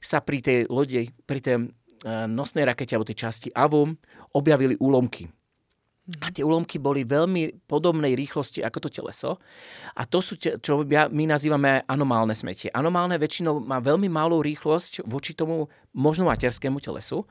[0.00, 1.64] sa pri tej lodi, pri tej e,
[2.24, 3.92] nosnej rakete alebo tej časti AVUM
[4.32, 5.28] objavili úlomky.
[6.18, 9.38] A tie úlomky boli veľmi podobnej rýchlosti ako to teleso.
[9.94, 12.72] A to sú, čo my nazývame anomálne smetie.
[12.74, 17.26] Anomálne väčšinou má veľmi malú rýchlosť voči tomu možno materskému telesu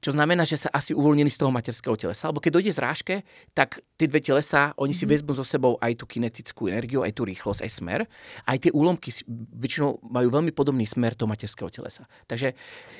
[0.00, 2.28] čo znamená, že sa asi uvoľnili z toho materského telesa.
[2.28, 3.14] Lebo keď dojde zrážke,
[3.56, 5.12] tak tie dve telesa, oni si mm-hmm.
[5.16, 8.00] vezmú so sebou aj tú kinetickú energiu, aj tú rýchlosť, aj smer.
[8.44, 9.08] Aj tie úlomky
[9.56, 12.04] väčšinou majú veľmi podobný smer toho materského telesa.
[12.28, 12.52] Takže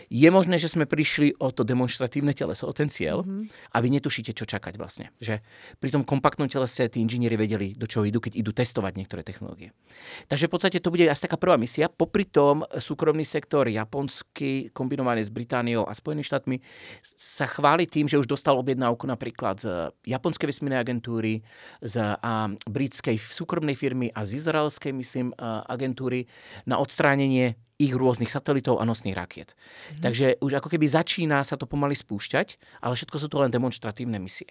[0.09, 3.73] je možné, že sme prišli o to demonstratívne teleso, o ten cieľ mm-hmm.
[3.73, 5.13] a vy netušíte, čo čakať vlastne.
[5.21, 5.45] Že
[5.77, 9.77] pri tom kompaktnom telese tí inžinieri vedeli, do čoho idú, keď idú testovať niektoré technológie.
[10.33, 11.93] Takže v podstate to bude asi taká prvá misia.
[11.93, 16.57] Popri tom súkromný sektor japonský, kombinovaný s Britániou a Spojenými štátmi,
[17.05, 21.43] sa chváli tým, že už dostal objednávku napríklad z japonskej vesmírnej agentúry,
[21.83, 25.35] z a, britskej súkromnej firmy a z izraelskej, myslím,
[25.67, 26.31] agentúry
[26.63, 29.53] na odstránenie ich rôznych satelitov a nosných rakiet.
[29.53, 30.01] Mhm.
[30.01, 34.17] Takže už ako keby začína sa to pomaly spúšťať, ale všetko sú to len demonstratívne
[34.17, 34.49] misie.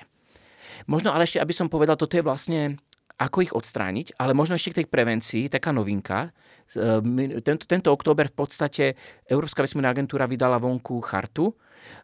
[0.91, 2.77] Možno ale ešte, aby som povedal, toto je vlastne
[3.15, 6.35] ako ich odstrániť, ale možno ešte k tej prevencii, taká novinka.
[6.73, 8.83] E, tento, tento október v podstate
[9.29, 11.53] Európska vesmírna agentúra vydala vonku chartu,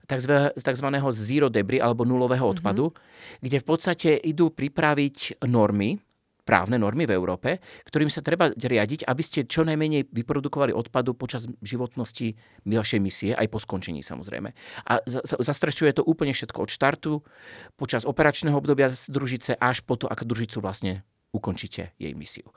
[0.06, 0.54] tzv.
[1.18, 2.52] zero debris alebo nulového mhm.
[2.54, 3.42] odpadu, mm-hmm.
[3.42, 5.98] kde v podstate idú pripraviť normy,
[6.42, 11.46] právne normy v Európe, ktorým sa treba riadiť, aby ste čo najmenej vyprodukovali odpadu počas
[11.62, 12.34] životnosti
[12.66, 14.50] vašej misie, aj po skončení samozrejme.
[14.90, 14.94] A
[15.38, 17.14] zastrešuje to úplne všetko od štartu,
[17.78, 22.48] počas operačného obdobia družice až po to, ako družicu vlastne ukončíte jej misiu.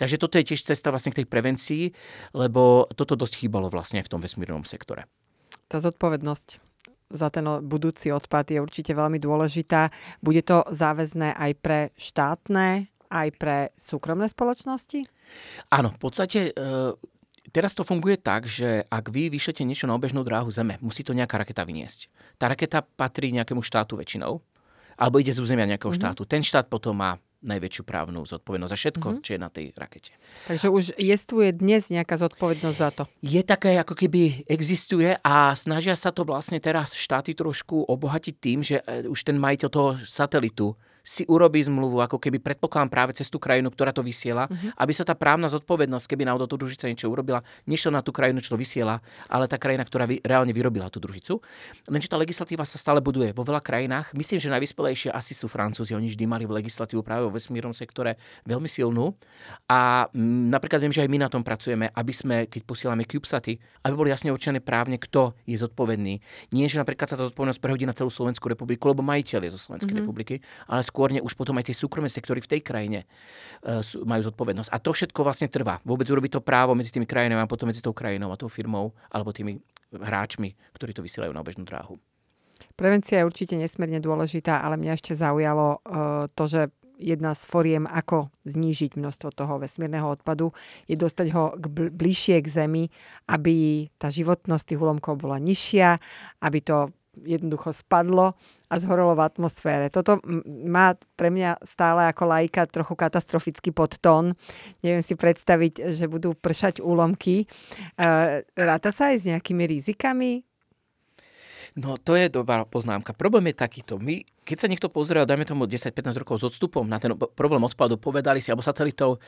[0.00, 1.84] Takže toto je tiež cesta vlastne k tej prevencii,
[2.32, 5.04] lebo toto dosť chýbalo vlastne v tom vesmírnom sektore.
[5.68, 6.72] Tá zodpovednosť
[7.12, 9.92] za ten budúci odpad je určite veľmi dôležitá.
[10.24, 15.04] Bude to záväzné aj pre štátne, aj pre súkromné spoločnosti?
[15.68, 16.52] Áno, v podstate e,
[17.52, 21.12] teraz to funguje tak, že ak vy vyšlete niečo na obežnú dráhu Zeme, musí to
[21.12, 22.08] nejaká raketa vyniesť.
[22.40, 24.40] Tá raketa patrí nejakému štátu väčšinou,
[24.96, 26.16] alebo ide z územia nejakého mm-hmm.
[26.16, 26.24] štátu.
[26.24, 29.24] Ten štát potom má najväčšiu právnu zodpovednosť za všetko, mm-hmm.
[29.26, 30.12] čo je na tej rakete.
[30.46, 33.02] Takže už jestvuje dnes nejaká zodpovednosť za to?
[33.20, 38.58] Je také, ako keby existuje a snažia sa to vlastne teraz štáty trošku obohatiť tým,
[38.62, 43.26] že e, už ten majiteľ toho satelitu si urobí zmluvu, ako keby predpokladám práve cez
[43.26, 44.70] tú krajinu, ktorá to vysiela, uh-huh.
[44.78, 48.38] aby sa tá právna zodpovednosť, keby náhodou tú družica niečo urobila, nešla na tú krajinu,
[48.38, 51.42] čo to vysiela, ale tá krajina, ktorá vy, reálne vyrobila tú družicu.
[51.90, 54.14] Lenže tá legislatíva sa stále buduje vo veľa krajinách.
[54.14, 55.98] Myslím, že najvyspelejšie asi sú Francúzi.
[55.98, 59.18] Oni vždy mali v legislatívu práve vo vesmírnom sektore veľmi silnú.
[59.66, 63.02] A m, mm, napríklad viem, že aj my na tom pracujeme, aby sme, keď posielame
[63.02, 66.22] CubeSaty, aby boli jasne určené právne, kto je zodpovedný.
[66.54, 69.60] Nie, že napríklad sa tá zodpovednosť prehodí na celú Slovenskú republiku, lebo majiteľ je zo
[69.60, 70.04] Slovenskej mm-hmm.
[70.06, 70.34] republiky,
[70.70, 73.08] ale skôr už potom aj tie súkromné sektory v tej krajine
[73.64, 74.68] uh, majú zodpovednosť.
[74.68, 75.80] A to všetko vlastne trvá.
[75.88, 78.92] Vôbec urobiť to právo medzi tými krajinami a potom medzi tou krajinou a tou firmou
[79.08, 79.56] alebo tými
[79.96, 81.96] hráčmi, ktorí to vysielajú na bežnú dráhu.
[82.76, 86.60] Prevencia je určite nesmierne dôležitá, ale mňa ešte zaujalo uh, to, že
[87.02, 90.54] jedna z foriem, ako znížiť množstvo toho vesmírneho odpadu,
[90.86, 92.84] je dostať ho k bl- bližšie k Zemi,
[93.26, 95.98] aby tá životnosť tých úlomkov bola nižšia,
[96.44, 98.32] aby to jednoducho spadlo
[98.68, 99.92] a zhorelo v atmosfére.
[99.92, 104.32] Toto má pre mňa stále ako lajka trochu katastrofický podtón.
[104.80, 107.44] Neviem si predstaviť, že budú pršať úlomky.
[107.44, 107.46] E,
[108.56, 110.44] ráta sa aj s nejakými rizikami?
[111.72, 113.16] No to je dobrá poznámka.
[113.16, 113.96] Problém je takýto.
[113.96, 117.96] My, keď sa niekto pozrie, dajme tomu 10-15 rokov s odstupom na ten problém odpadu,
[117.96, 119.24] povedali si, alebo satelitov,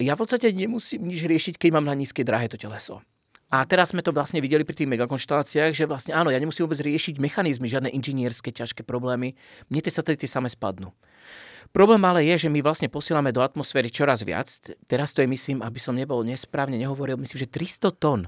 [0.00, 3.04] ja v podstate nemusím nič riešiť, keď mám na nízkej dráhe to teleso.
[3.52, 6.80] A teraz sme to vlastne videli pri tých megakonšteláciách, že vlastne áno, ja nemusím vôbec
[6.80, 9.36] riešiť mechanizmy, žiadne inžinierské ťažké problémy.
[9.68, 10.96] Mne tie satelity same spadnú.
[11.68, 14.48] Problém ale je, že my vlastne posielame do atmosféry čoraz viac.
[14.88, 18.20] Teraz to je, myslím, aby som nebol nesprávne nehovoril, myslím, že 300 tón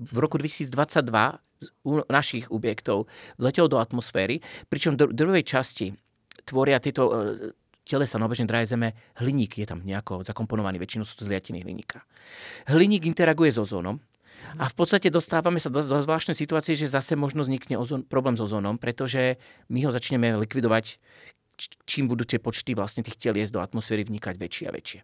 [0.00, 0.72] v roku 2022
[1.84, 3.04] u našich objektov
[3.36, 4.40] vletelo do atmosféry,
[4.72, 5.92] pričom do druhej časti
[6.48, 7.12] tvoria tieto e,
[7.84, 12.00] telesa na obežnej dráhe Zeme hliník je tam nejako zakomponovaný, väčšinou sú to zliatiny hliníka.
[12.72, 14.00] Hliník interaguje s ozónom,
[14.58, 18.34] a v podstate dostávame sa do, do zvláštnej situácie, že zase možno vznikne ozon, problém
[18.34, 19.38] s ozónom, pretože
[19.70, 20.98] my ho začneme likvidovať,
[21.84, 25.00] čím budú tie počty vlastne tých telies do atmosféry vnikať väčšie a väčšie.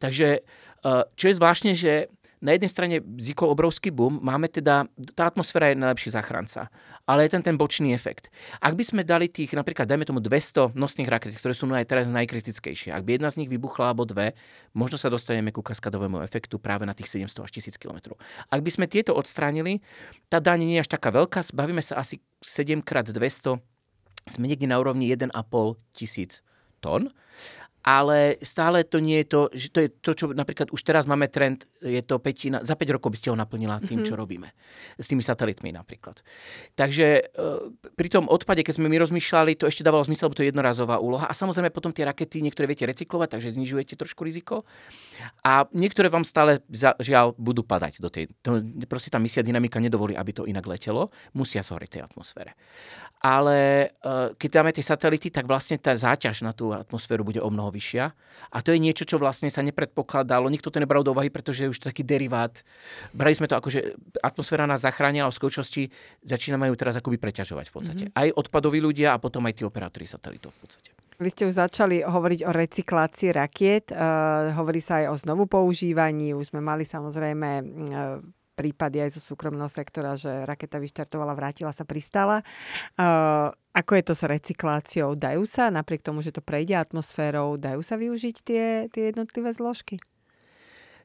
[0.00, 2.08] Takže eh, čo je zvláštne, že
[2.40, 6.72] na jednej strane vznikol obrovský boom, máme teda, tá atmosféra je najlepší záchranca,
[7.04, 8.32] ale je ten ten bočný efekt.
[8.64, 12.08] Ak by sme dali tých, napríklad dajme tomu 200 nosných raket, ktoré sú aj teraz
[12.08, 14.32] najkritickejšie, ak by jedna z nich vybuchla alebo dve,
[14.72, 18.16] možno sa dostaneme ku kaskadovému efektu práve na tých 700 až 1000 km.
[18.48, 19.84] Ak by sme tieto odstránili,
[20.32, 23.60] tá daň nie je až taká veľká, bavíme sa asi 7 x 200,
[24.32, 25.28] sme niekde na úrovni 1,5
[25.92, 26.40] tisíc
[26.80, 27.12] tón
[27.80, 31.32] ale stále to nie je to, že to je to, čo napríklad už teraz máme
[31.32, 34.08] trend, je to petina, za 5 rokov by ste ho naplnila tým, mm-hmm.
[34.08, 34.52] čo robíme.
[35.00, 36.20] S tými satelitmi napríklad.
[36.76, 37.22] Takže e,
[37.96, 41.00] pri tom odpade, keď sme my rozmýšľali, to ešte dávalo zmysel, lebo to je jednorazová
[41.00, 41.24] úloha.
[41.24, 44.68] A samozrejme potom tie rakety, niektoré viete recyklovať, takže znižujete trošku riziko.
[45.40, 46.60] A niektoré vám stále,
[47.00, 48.28] žiaľ, budú padať do tej...
[48.44, 51.08] To, proste tá misia dynamika nedovolí, aby to inak letelo.
[51.32, 52.52] Musia zhoriť tej atmosfére.
[53.24, 57.48] Ale e, keď dáme tie satelity, tak vlastne tá záťaž na tú atmosféru bude o
[57.50, 58.04] mnoho vyššia.
[58.50, 60.48] A to je niečo, čo vlastne sa nepredpokladalo.
[60.48, 62.62] Nikto to nebral do úvahy, pretože je už taký derivát.
[63.12, 65.82] Brali sme to ako, že atmosféra nás zachránila a v skutočnosti
[66.24, 68.04] začínajú ju teraz akoby preťažovať v podstate.
[68.08, 68.20] Mm-hmm.
[68.20, 70.90] Aj odpadoví ľudia a potom aj tí operátori satelitov v podstate.
[71.20, 73.92] Vy ste už začali hovoriť o recyklácii rakiet.
[73.92, 76.32] Uh, hovorí sa aj o znovu používaní.
[76.32, 81.88] Už sme mali samozrejme uh, prípady aj zo súkromného sektora, že raketa vyštartovala, vrátila sa,
[81.88, 82.44] pristala.
[83.00, 85.16] Uh, ako je to s recykláciou?
[85.16, 89.96] Dajú sa, napriek tomu, že to prejde atmosférou, dajú sa využiť tie, tie jednotlivé zložky?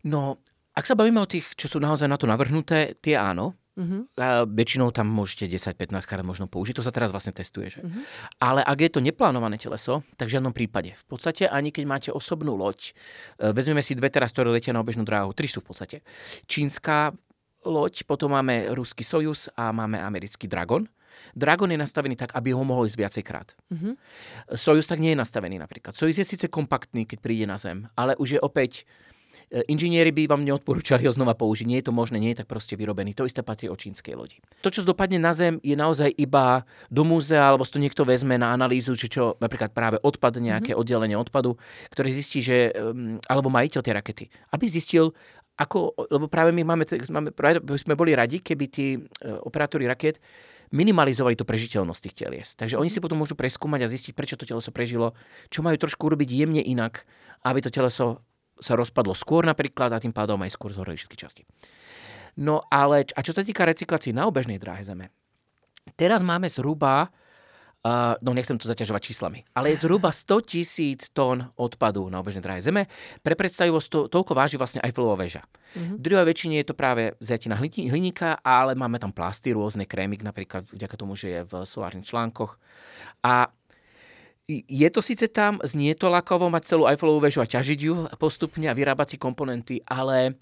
[0.03, 0.35] No,
[0.75, 3.55] ak sa bavíme o tých, čo sú naozaj na to navrhnuté, tie áno.
[3.75, 4.07] Uh-huh.
[4.15, 6.79] A väčšinou tam môžete 10-15 krát možno použiť.
[6.79, 7.75] To sa teraz vlastne testuje.
[7.75, 7.79] Že?
[7.83, 8.03] Uh-huh.
[8.39, 10.95] Ale ak je to neplánované teleso, tak v žiadnom prípade.
[10.95, 12.95] V podstate ani keď máte osobnú loď,
[13.35, 15.97] e, vezmeme si dve teraz, ktoré letia na obežnú dráhu, tri sú v podstate.
[16.47, 17.11] Čínska
[17.65, 20.85] loď, potom máme ruský Sojus a máme americký Dragon.
[21.35, 23.47] Dragon je nastavený tak, aby ho mohol ísť viacejkrát.
[23.71, 23.93] Mm-hmm.
[24.55, 25.95] Sojus tak nie je nastavený napríklad.
[25.95, 28.83] Sojus je síce kompaktný, keď príde na Zem, ale už je opäť
[29.51, 31.65] e, Inžinieri by vám neodporúčali ho znova použiť.
[31.67, 33.15] Nie je to možné, nie je tak proste vyrobený.
[33.15, 34.39] To isté patrí o čínskej lodi.
[34.63, 38.51] To, čo dopadne na Zem, je naozaj iba do múzea, alebo to niekto vezme na
[38.51, 40.81] analýzu, že čo napríklad práve odpad, nejaké mm-hmm.
[40.81, 41.55] oddelenie odpadu,
[41.91, 42.75] ktoré zistí, že,
[43.27, 45.15] alebo majiteľ tej rakety, aby zistil,
[45.55, 48.99] ako, lebo práve my máme, máme, práve sme boli radi, keby tí e,
[49.43, 50.19] operátori raket
[50.75, 52.47] minimalizovali tú prežiteľnosť tých telies.
[52.59, 55.15] Takže oni si potom môžu preskúmať a zistiť, prečo to teleso prežilo,
[55.47, 57.07] čo majú trošku urobiť jemne inak,
[57.47, 58.25] aby to teleso
[58.59, 61.43] sa rozpadlo skôr napríklad a tým pádom aj skôr zhoreli všetky časti.
[62.39, 65.11] No ale, a čo sa týka recyklácií na obežnej dráhe Zeme,
[65.95, 67.11] teraz máme zhruba
[67.85, 72.41] Uh, no nechcem to zaťažovať číslami, ale je zhruba 100 tisíc tón odpadu na obežnej
[72.41, 72.89] dráhe Zeme.
[73.21, 75.45] Pre predstavivosť to, toľko váži vlastne Eiffelová väža.
[75.45, 75.93] Uh-huh.
[75.93, 80.65] V druhej väčšine je to práve zjatina hliníka, ale máme tam plasty, rôzne krémik, napríklad
[80.73, 82.57] vďaka tomu, že je v solárnych článkoch.
[83.21, 83.53] A
[84.49, 88.65] je to síce tam, znie to lakovo mať celú Eiffelovú väžu a ťažiť ju postupne
[88.65, 90.41] a vyrábať si komponenty, ale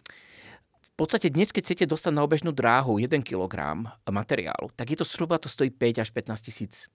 [0.80, 5.04] v podstate dnes, keď chcete dostať na obežnú dráhu 1 kg materiálu, tak je to
[5.04, 6.88] zhruba to stojí 5 až 15 tisíc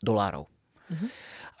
[0.00, 0.44] dolárov.
[0.44, 1.08] Uh-huh.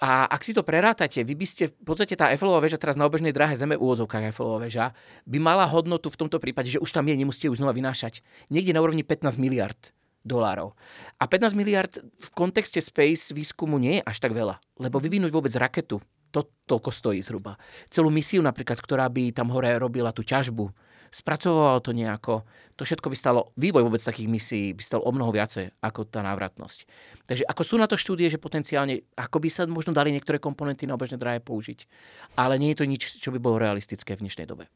[0.02, 3.06] A ak si to prerátate, vy by ste, v podstate tá Eiffelová väža teraz na
[3.06, 4.92] obežnej dráhe Zeme, úvodzovkách Eiffelová väža,
[5.24, 8.20] by mala hodnotu v tomto prípade, že už tam je, nemusíte ju znova vynášať.
[8.50, 9.78] Niekde na úrovni 15 miliard
[10.26, 10.74] dolárov.
[11.20, 15.52] A 15 miliard v kontexte space výskumu nie je až tak veľa, lebo vyvinúť vôbec
[15.54, 16.00] raketu,
[16.34, 17.54] to toľko stojí zhruba.
[17.86, 20.66] Celú misiu napríklad, ktorá by tam hore robila tú ťažbu,
[21.14, 22.42] spracovalo to nejako.
[22.74, 26.26] To všetko by stalo, vývoj vôbec takých misií by stal o mnoho viacej ako tá
[26.26, 26.90] návratnosť.
[27.30, 30.90] Takže ako sú na to štúdie, že potenciálne, ako by sa možno dali niektoré komponenty
[30.90, 31.86] na obežné dráhe použiť.
[32.34, 34.66] Ale nie je to nič, čo by bolo realistické v dnešnej dobe.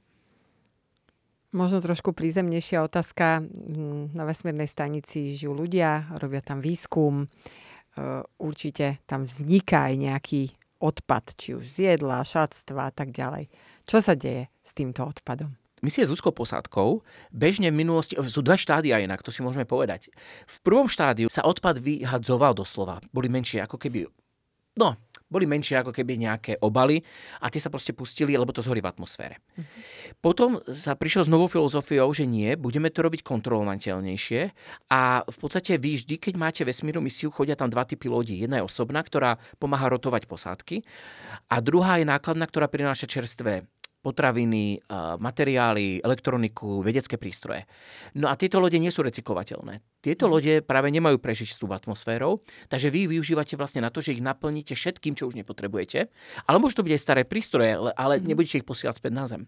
[1.51, 3.42] Možno trošku prízemnejšia otázka.
[3.42, 7.24] Hm, na vesmírnej stanici žijú ľudia, robia tam výskum.
[7.24, 7.27] E,
[8.38, 10.42] určite tam vzniká aj nejaký
[10.79, 13.51] odpad, či už z jedla, šatstva a tak ďalej.
[13.88, 15.67] Čo sa deje s týmto odpadom?
[15.84, 20.10] Misie s ľudskou posádkou bežne v minulosti, sú dva štádia inak, to si môžeme povedať.
[20.46, 23.02] V prvom štádiu sa odpad vyhadzoval doslova.
[23.10, 24.06] Boli menšie ako keby,
[24.78, 24.96] no,
[25.28, 27.04] boli menšie ako keby nejaké obaly
[27.44, 29.36] a tie sa proste pustili, lebo to zhorí v atmosfére.
[29.36, 29.82] Mm-hmm.
[30.24, 34.40] Potom sa prišiel s novou filozofiou, že nie, budeme to robiť kontrolovateľnejšie
[34.88, 38.40] a v podstate vy vždy, keď máte vesmírnu misiu, chodia tam dva typy lodí.
[38.40, 40.80] Jedna je osobná, ktorá pomáha rotovať posádky
[41.52, 44.78] a druhá je nákladná, ktorá prináša čerstvé potraviny,
[45.18, 47.66] materiály, elektroniku, vedecké prístroje.
[48.14, 49.82] No a tieto lode nie sú recyklovateľné.
[50.00, 50.32] Tieto mhm.
[50.32, 54.22] lode práve nemajú prežiť s tú atmosférou, takže vy využívate vlastne na to, že ich
[54.22, 56.08] naplníte všetkým, čo už nepotrebujete.
[56.46, 58.24] Ale môžu to byť aj staré prístroje, ale mhm.
[58.32, 59.44] nebudete ich posielať späť na Zem.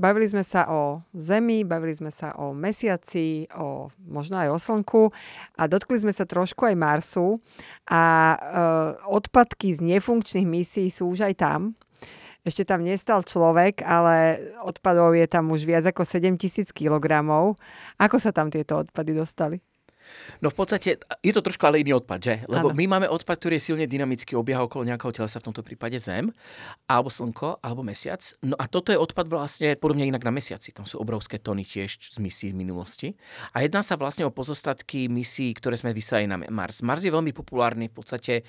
[0.00, 5.12] Bavili sme sa o Zemi, bavili sme sa o Mesiaci, o, možno aj o Slnku
[5.60, 7.36] a dotkli sme sa trošku aj Marsu
[7.84, 8.36] a e,
[9.12, 11.76] odpadky z nefunkčných misií sú už aj tam.
[12.40, 17.60] Ešte tam nestal človek, ale odpadov je tam už viac ako 7 tisíc kilogramov.
[18.00, 19.58] Ako sa tam tieto odpady dostali?
[20.42, 22.34] No v podstate je to trošku ale iný odpad, že?
[22.50, 22.76] Lebo ano.
[22.76, 26.34] my máme odpad, ktorý je silne dynamicky obieha okolo nejakého telesa, v tomto prípade Zem,
[26.90, 28.20] alebo Slnko, alebo Mesiac.
[28.42, 30.74] No a toto je odpad vlastne podobne inak na Mesiaci.
[30.74, 33.08] Tam sú obrovské tony tiež z misií z minulosti.
[33.54, 36.82] A jedná sa vlastne o pozostatky misií, ktoré sme vysali na Mars.
[36.82, 38.42] Mars je veľmi populárny, v podstate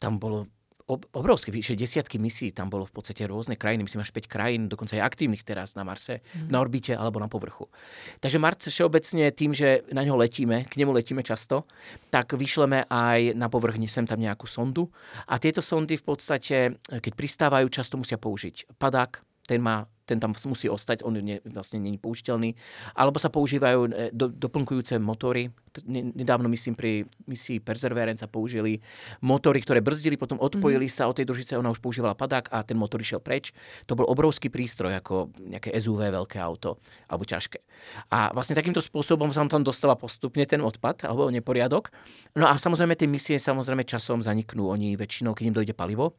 [0.00, 0.48] tam bolo
[0.90, 4.98] obrovské, vyše desiatky misií tam bolo v podstate rôzne krajiny, myslím až 5 krajín, dokonca
[4.98, 6.50] aj aktívnych teraz na Marse, mm.
[6.50, 7.70] na orbite alebo na povrchu.
[8.18, 11.70] Takže Mars všeobecne tým, že na ňo letíme, k nemu letíme často,
[12.10, 14.90] tak vyšleme aj na povrch sem tam nejakú sondu
[15.30, 20.34] a tieto sondy v podstate, keď pristávajú, často musia použiť padák, ten má ten tam
[20.50, 22.58] musí ostať, on ne, vlastne není použiteľný.
[22.98, 25.54] Alebo sa používajú e, do, doplnkujúce motory.
[25.86, 28.82] Nedávno, myslím, pri misii Perseverance sa použili
[29.22, 31.06] motory, ktoré brzdili, potom odpojili mm-hmm.
[31.06, 33.54] sa od tej družice, ona už používala padák a ten motor išiel preč.
[33.86, 37.62] To bol obrovský prístroj, ako nejaké SUV veľké auto, alebo ťažké.
[38.10, 41.94] A vlastne takýmto spôsobom sa tam dostala postupne ten odpad, alebo neporiadok.
[42.34, 44.66] No a samozrejme tie misie samozrejme časom zaniknú.
[44.66, 46.18] Oni väčšinou, keď im dojde palivo,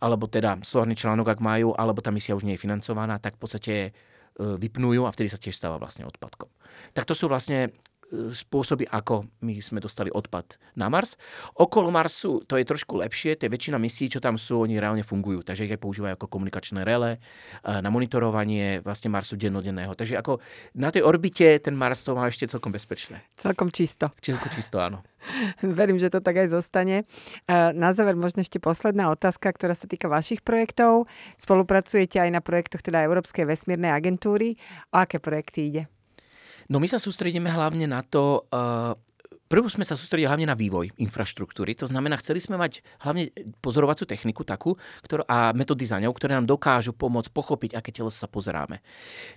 [0.00, 3.40] alebo teda solárny článok, ak majú, alebo tá misia už nie je financovaná, tak v
[3.40, 3.90] podstate e,
[4.36, 6.48] vypnú a vtedy sa tiež stáva vlastne odpadkom.
[6.92, 7.72] Tak to sú vlastne
[8.12, 11.18] spôsoby, ako my sme dostali odpad na Mars.
[11.58, 15.42] Okolo Marsu to je trošku lepšie, tie väčšina misií, čo tam sú, oni reálne fungujú,
[15.42, 17.18] takže ich aj používajú ako komunikačné rele,
[17.66, 19.92] na monitorovanie vlastne Marsu dennodenného.
[19.98, 20.38] Takže ako
[20.78, 23.22] na tej orbite ten Mars to má ešte celkom bezpečné.
[23.34, 24.10] Celkom čisto.
[24.22, 25.02] Celkom čisto, áno.
[25.78, 27.04] Verím, že to tak aj zostane.
[27.50, 31.10] Na záver možno ešte posledná otázka, ktorá sa týka vašich projektov.
[31.34, 34.54] Spolupracujete aj na projektoch teda Európskej vesmírnej agentúry.
[34.94, 35.82] O aké projekty ide?
[36.70, 38.94] No my sa sústredíme hlavne na to, uh,
[39.46, 43.30] Prvo sme sa sústredili hlavne na vývoj infraštruktúry, to znamená, chceli sme mať hlavne
[43.62, 44.74] pozorovacú techniku takú
[45.06, 48.82] ktorú, a metódy za ňou, ktoré nám dokážu pomôcť pochopiť, aké telo sa pozeráme.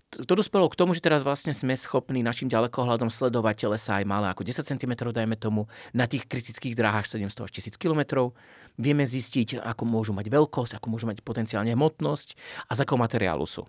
[0.10, 4.34] To dospelo k tomu, že teraz vlastne sme schopní našim ďalekohľadom sledovať telesa aj malé
[4.34, 8.34] ako 10 cm, dajme tomu, na tých kritických dráhach 700 až 1000 km.
[8.78, 13.48] Vieme zistiť, ako môžu mať veľkosť, ako môžu mať potenciálne hmotnosť a z akého materiálu
[13.48, 13.66] sú.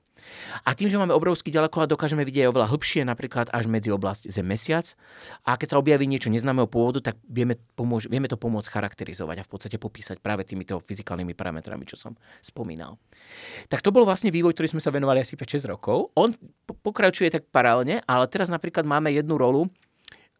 [0.68, 4.92] A tým, že máme obrovský ďalekohľad, dokážeme vidieť oveľa hĺbšie, napríklad až medzi oblasť Zem-Mesiac.
[5.48, 9.46] A keď sa objaví niečo neznámeho pôvodu, tak vieme, pomôž, vieme to pomôcť charakterizovať a
[9.46, 12.12] v podstate popísať práve týmito fyzikálnymi parametrami, čo som
[12.44, 13.00] spomínal.
[13.72, 16.12] Tak to bol vlastne vývoj, ktorý sme sa venovali asi 5-6 rokov.
[16.12, 16.28] On
[16.84, 19.72] pokračuje tak paralelne, ale teraz napríklad máme jednu rolu,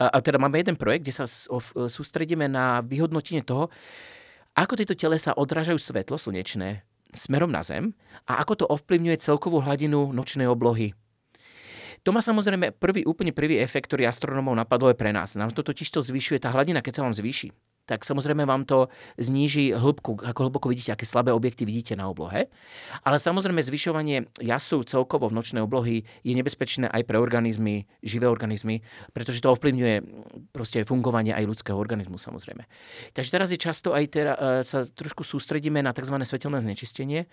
[0.01, 3.69] a teda máme jeden projekt, kde sa sústredíme na vyhodnotenie toho,
[4.57, 6.82] ako tieto telesa odrážajú svetlo slnečné?
[7.11, 7.94] Smerom na Zem?
[8.30, 10.94] A ako to ovplyvňuje celkovú hladinu nočnej oblohy
[12.03, 15.34] to má samozrejme prvý, úplne prvý efekt, ktorý astronómov napadlo je pre nás.
[15.34, 17.51] Nám to totiž to zvyšuje, tá hladina, keď sa vám zvýši,
[17.91, 18.86] tak samozrejme vám to
[19.18, 22.47] zníži hĺbku, ako hlboko vidíte, aké slabé objekty vidíte na oblohe.
[23.03, 28.86] Ale samozrejme zvyšovanie jasu celkovo v nočnej oblohy je nebezpečné aj pre organizmy, živé organizmy,
[29.11, 30.07] pretože to ovplyvňuje
[30.55, 32.62] proste fungovanie aj ľudského organizmu samozrejme.
[33.11, 36.14] Takže teraz je často aj tera, e, sa trošku sústredíme na tzv.
[36.22, 37.26] svetelné znečistenie,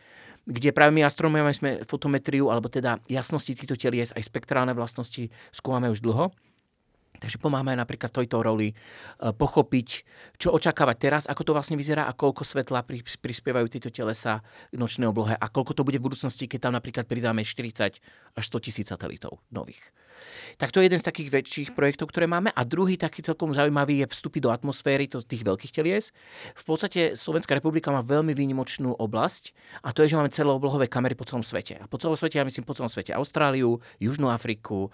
[0.49, 5.91] kde práve my astronomujeme sme fotometriu, alebo teda jasnosti týchto telies, aj spektrálne vlastnosti skúmame
[5.91, 6.31] už dlho.
[7.17, 8.75] Takže pomáhame napríklad v tejto roli e,
[9.33, 9.87] pochopiť,
[10.37, 12.85] čo očakávať teraz, ako to vlastne vyzerá a koľko svetla
[13.19, 17.09] prispievajú tieto telesa k nočnej oblohe a koľko to bude v budúcnosti, keď tam napríklad
[17.09, 17.99] pridáme 40
[18.37, 19.81] až 100 tisíc satelitov nových.
[20.57, 22.49] Tak to je jeden z takých väčších projektov, ktoré máme.
[22.53, 26.15] A druhý taký celkom zaujímavý je vstupy do atmosféry to, tých veľkých telies.
[26.57, 29.53] V podstate Slovenská republika má veľmi výnimočnú oblasť
[29.85, 31.77] a to je, že máme celoblohové kamery po celom svete.
[31.77, 34.89] A po celom svete, ja myslím po celom svete Austráliu, Južnú Afriku,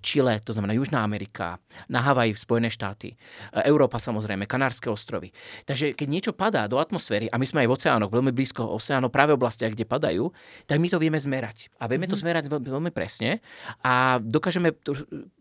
[0.00, 1.58] Chile, to znamená Južná Amerika,
[1.88, 3.16] na Havaji, Spojené štáty, e,
[3.64, 5.30] Európa samozrejme, Kanárske ostrovy.
[5.64, 9.14] Takže keď niečo padá do atmosféry, a my sme aj v oceánoch, veľmi blízko oceánov,
[9.14, 10.30] práve oblastiach, kde padajú,
[10.68, 11.72] tak my to vieme zmerať.
[11.80, 12.22] A vieme to mhm.
[12.22, 13.40] zmerať veľmi presne
[13.82, 14.18] a
[14.60, 14.72] dokážeme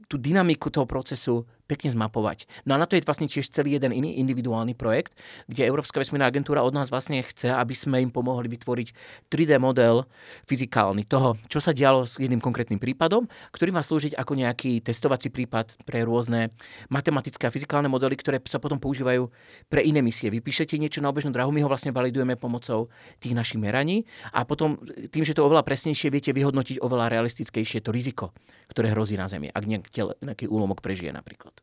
[0.08, 2.46] tú dynamiku toho procesu pekne zmapovať.
[2.68, 5.16] No a na to je vlastne tiež celý jeden iný individuálny projekt,
[5.48, 8.88] kde Európska vesmírna agentúra od nás vlastne chce, aby sme im pomohli vytvoriť
[9.32, 10.04] 3D model
[10.44, 13.26] fyzikálny toho, čo sa dialo s jedným konkrétnym prípadom,
[13.56, 16.52] ktorý má slúžiť ako nejaký testovací prípad pre rôzne
[16.92, 19.32] matematické a fyzikálne modely, ktoré sa potom používajú
[19.72, 20.28] pre iné misie.
[20.28, 22.92] Vy píšete niečo na obežnú drahu, my ho vlastne validujeme pomocou
[23.24, 24.04] tých našich meraní
[24.36, 24.76] a potom
[25.10, 28.36] tým, že to oveľa presnejšie viete vyhodnotiť oveľa realistickejšie to riziko,
[28.68, 29.64] ktoré hrozí na Zemi, ak
[30.02, 31.54] nejaký úlomok prežije napríklad.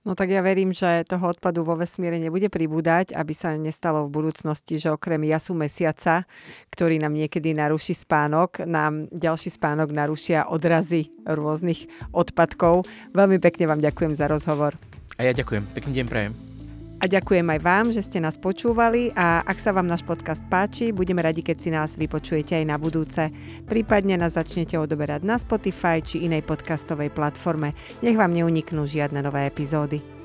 [0.00, 4.16] No tak ja verím, že toho odpadu vo vesmíre nebude pribúdať, aby sa nestalo v
[4.16, 6.24] budúcnosti, že okrem jasu mesiaca,
[6.72, 11.84] ktorý nám niekedy naruší spánok, nám ďalší spánok narušia odrazy rôznych
[12.16, 12.88] odpadkov.
[13.12, 14.72] Veľmi pekne vám ďakujem za rozhovor.
[15.20, 15.68] A ja ďakujem.
[15.76, 16.49] Pekný deň prajem.
[17.00, 20.92] A ďakujem aj vám, že ste nás počúvali a ak sa vám náš podcast páči,
[20.92, 23.32] budeme radi, keď si nás vypočujete aj na budúce.
[23.64, 27.72] Prípadne nás začnete odoberať na Spotify či inej podcastovej platforme.
[28.04, 30.19] Nech vám neuniknú žiadne nové epizódy.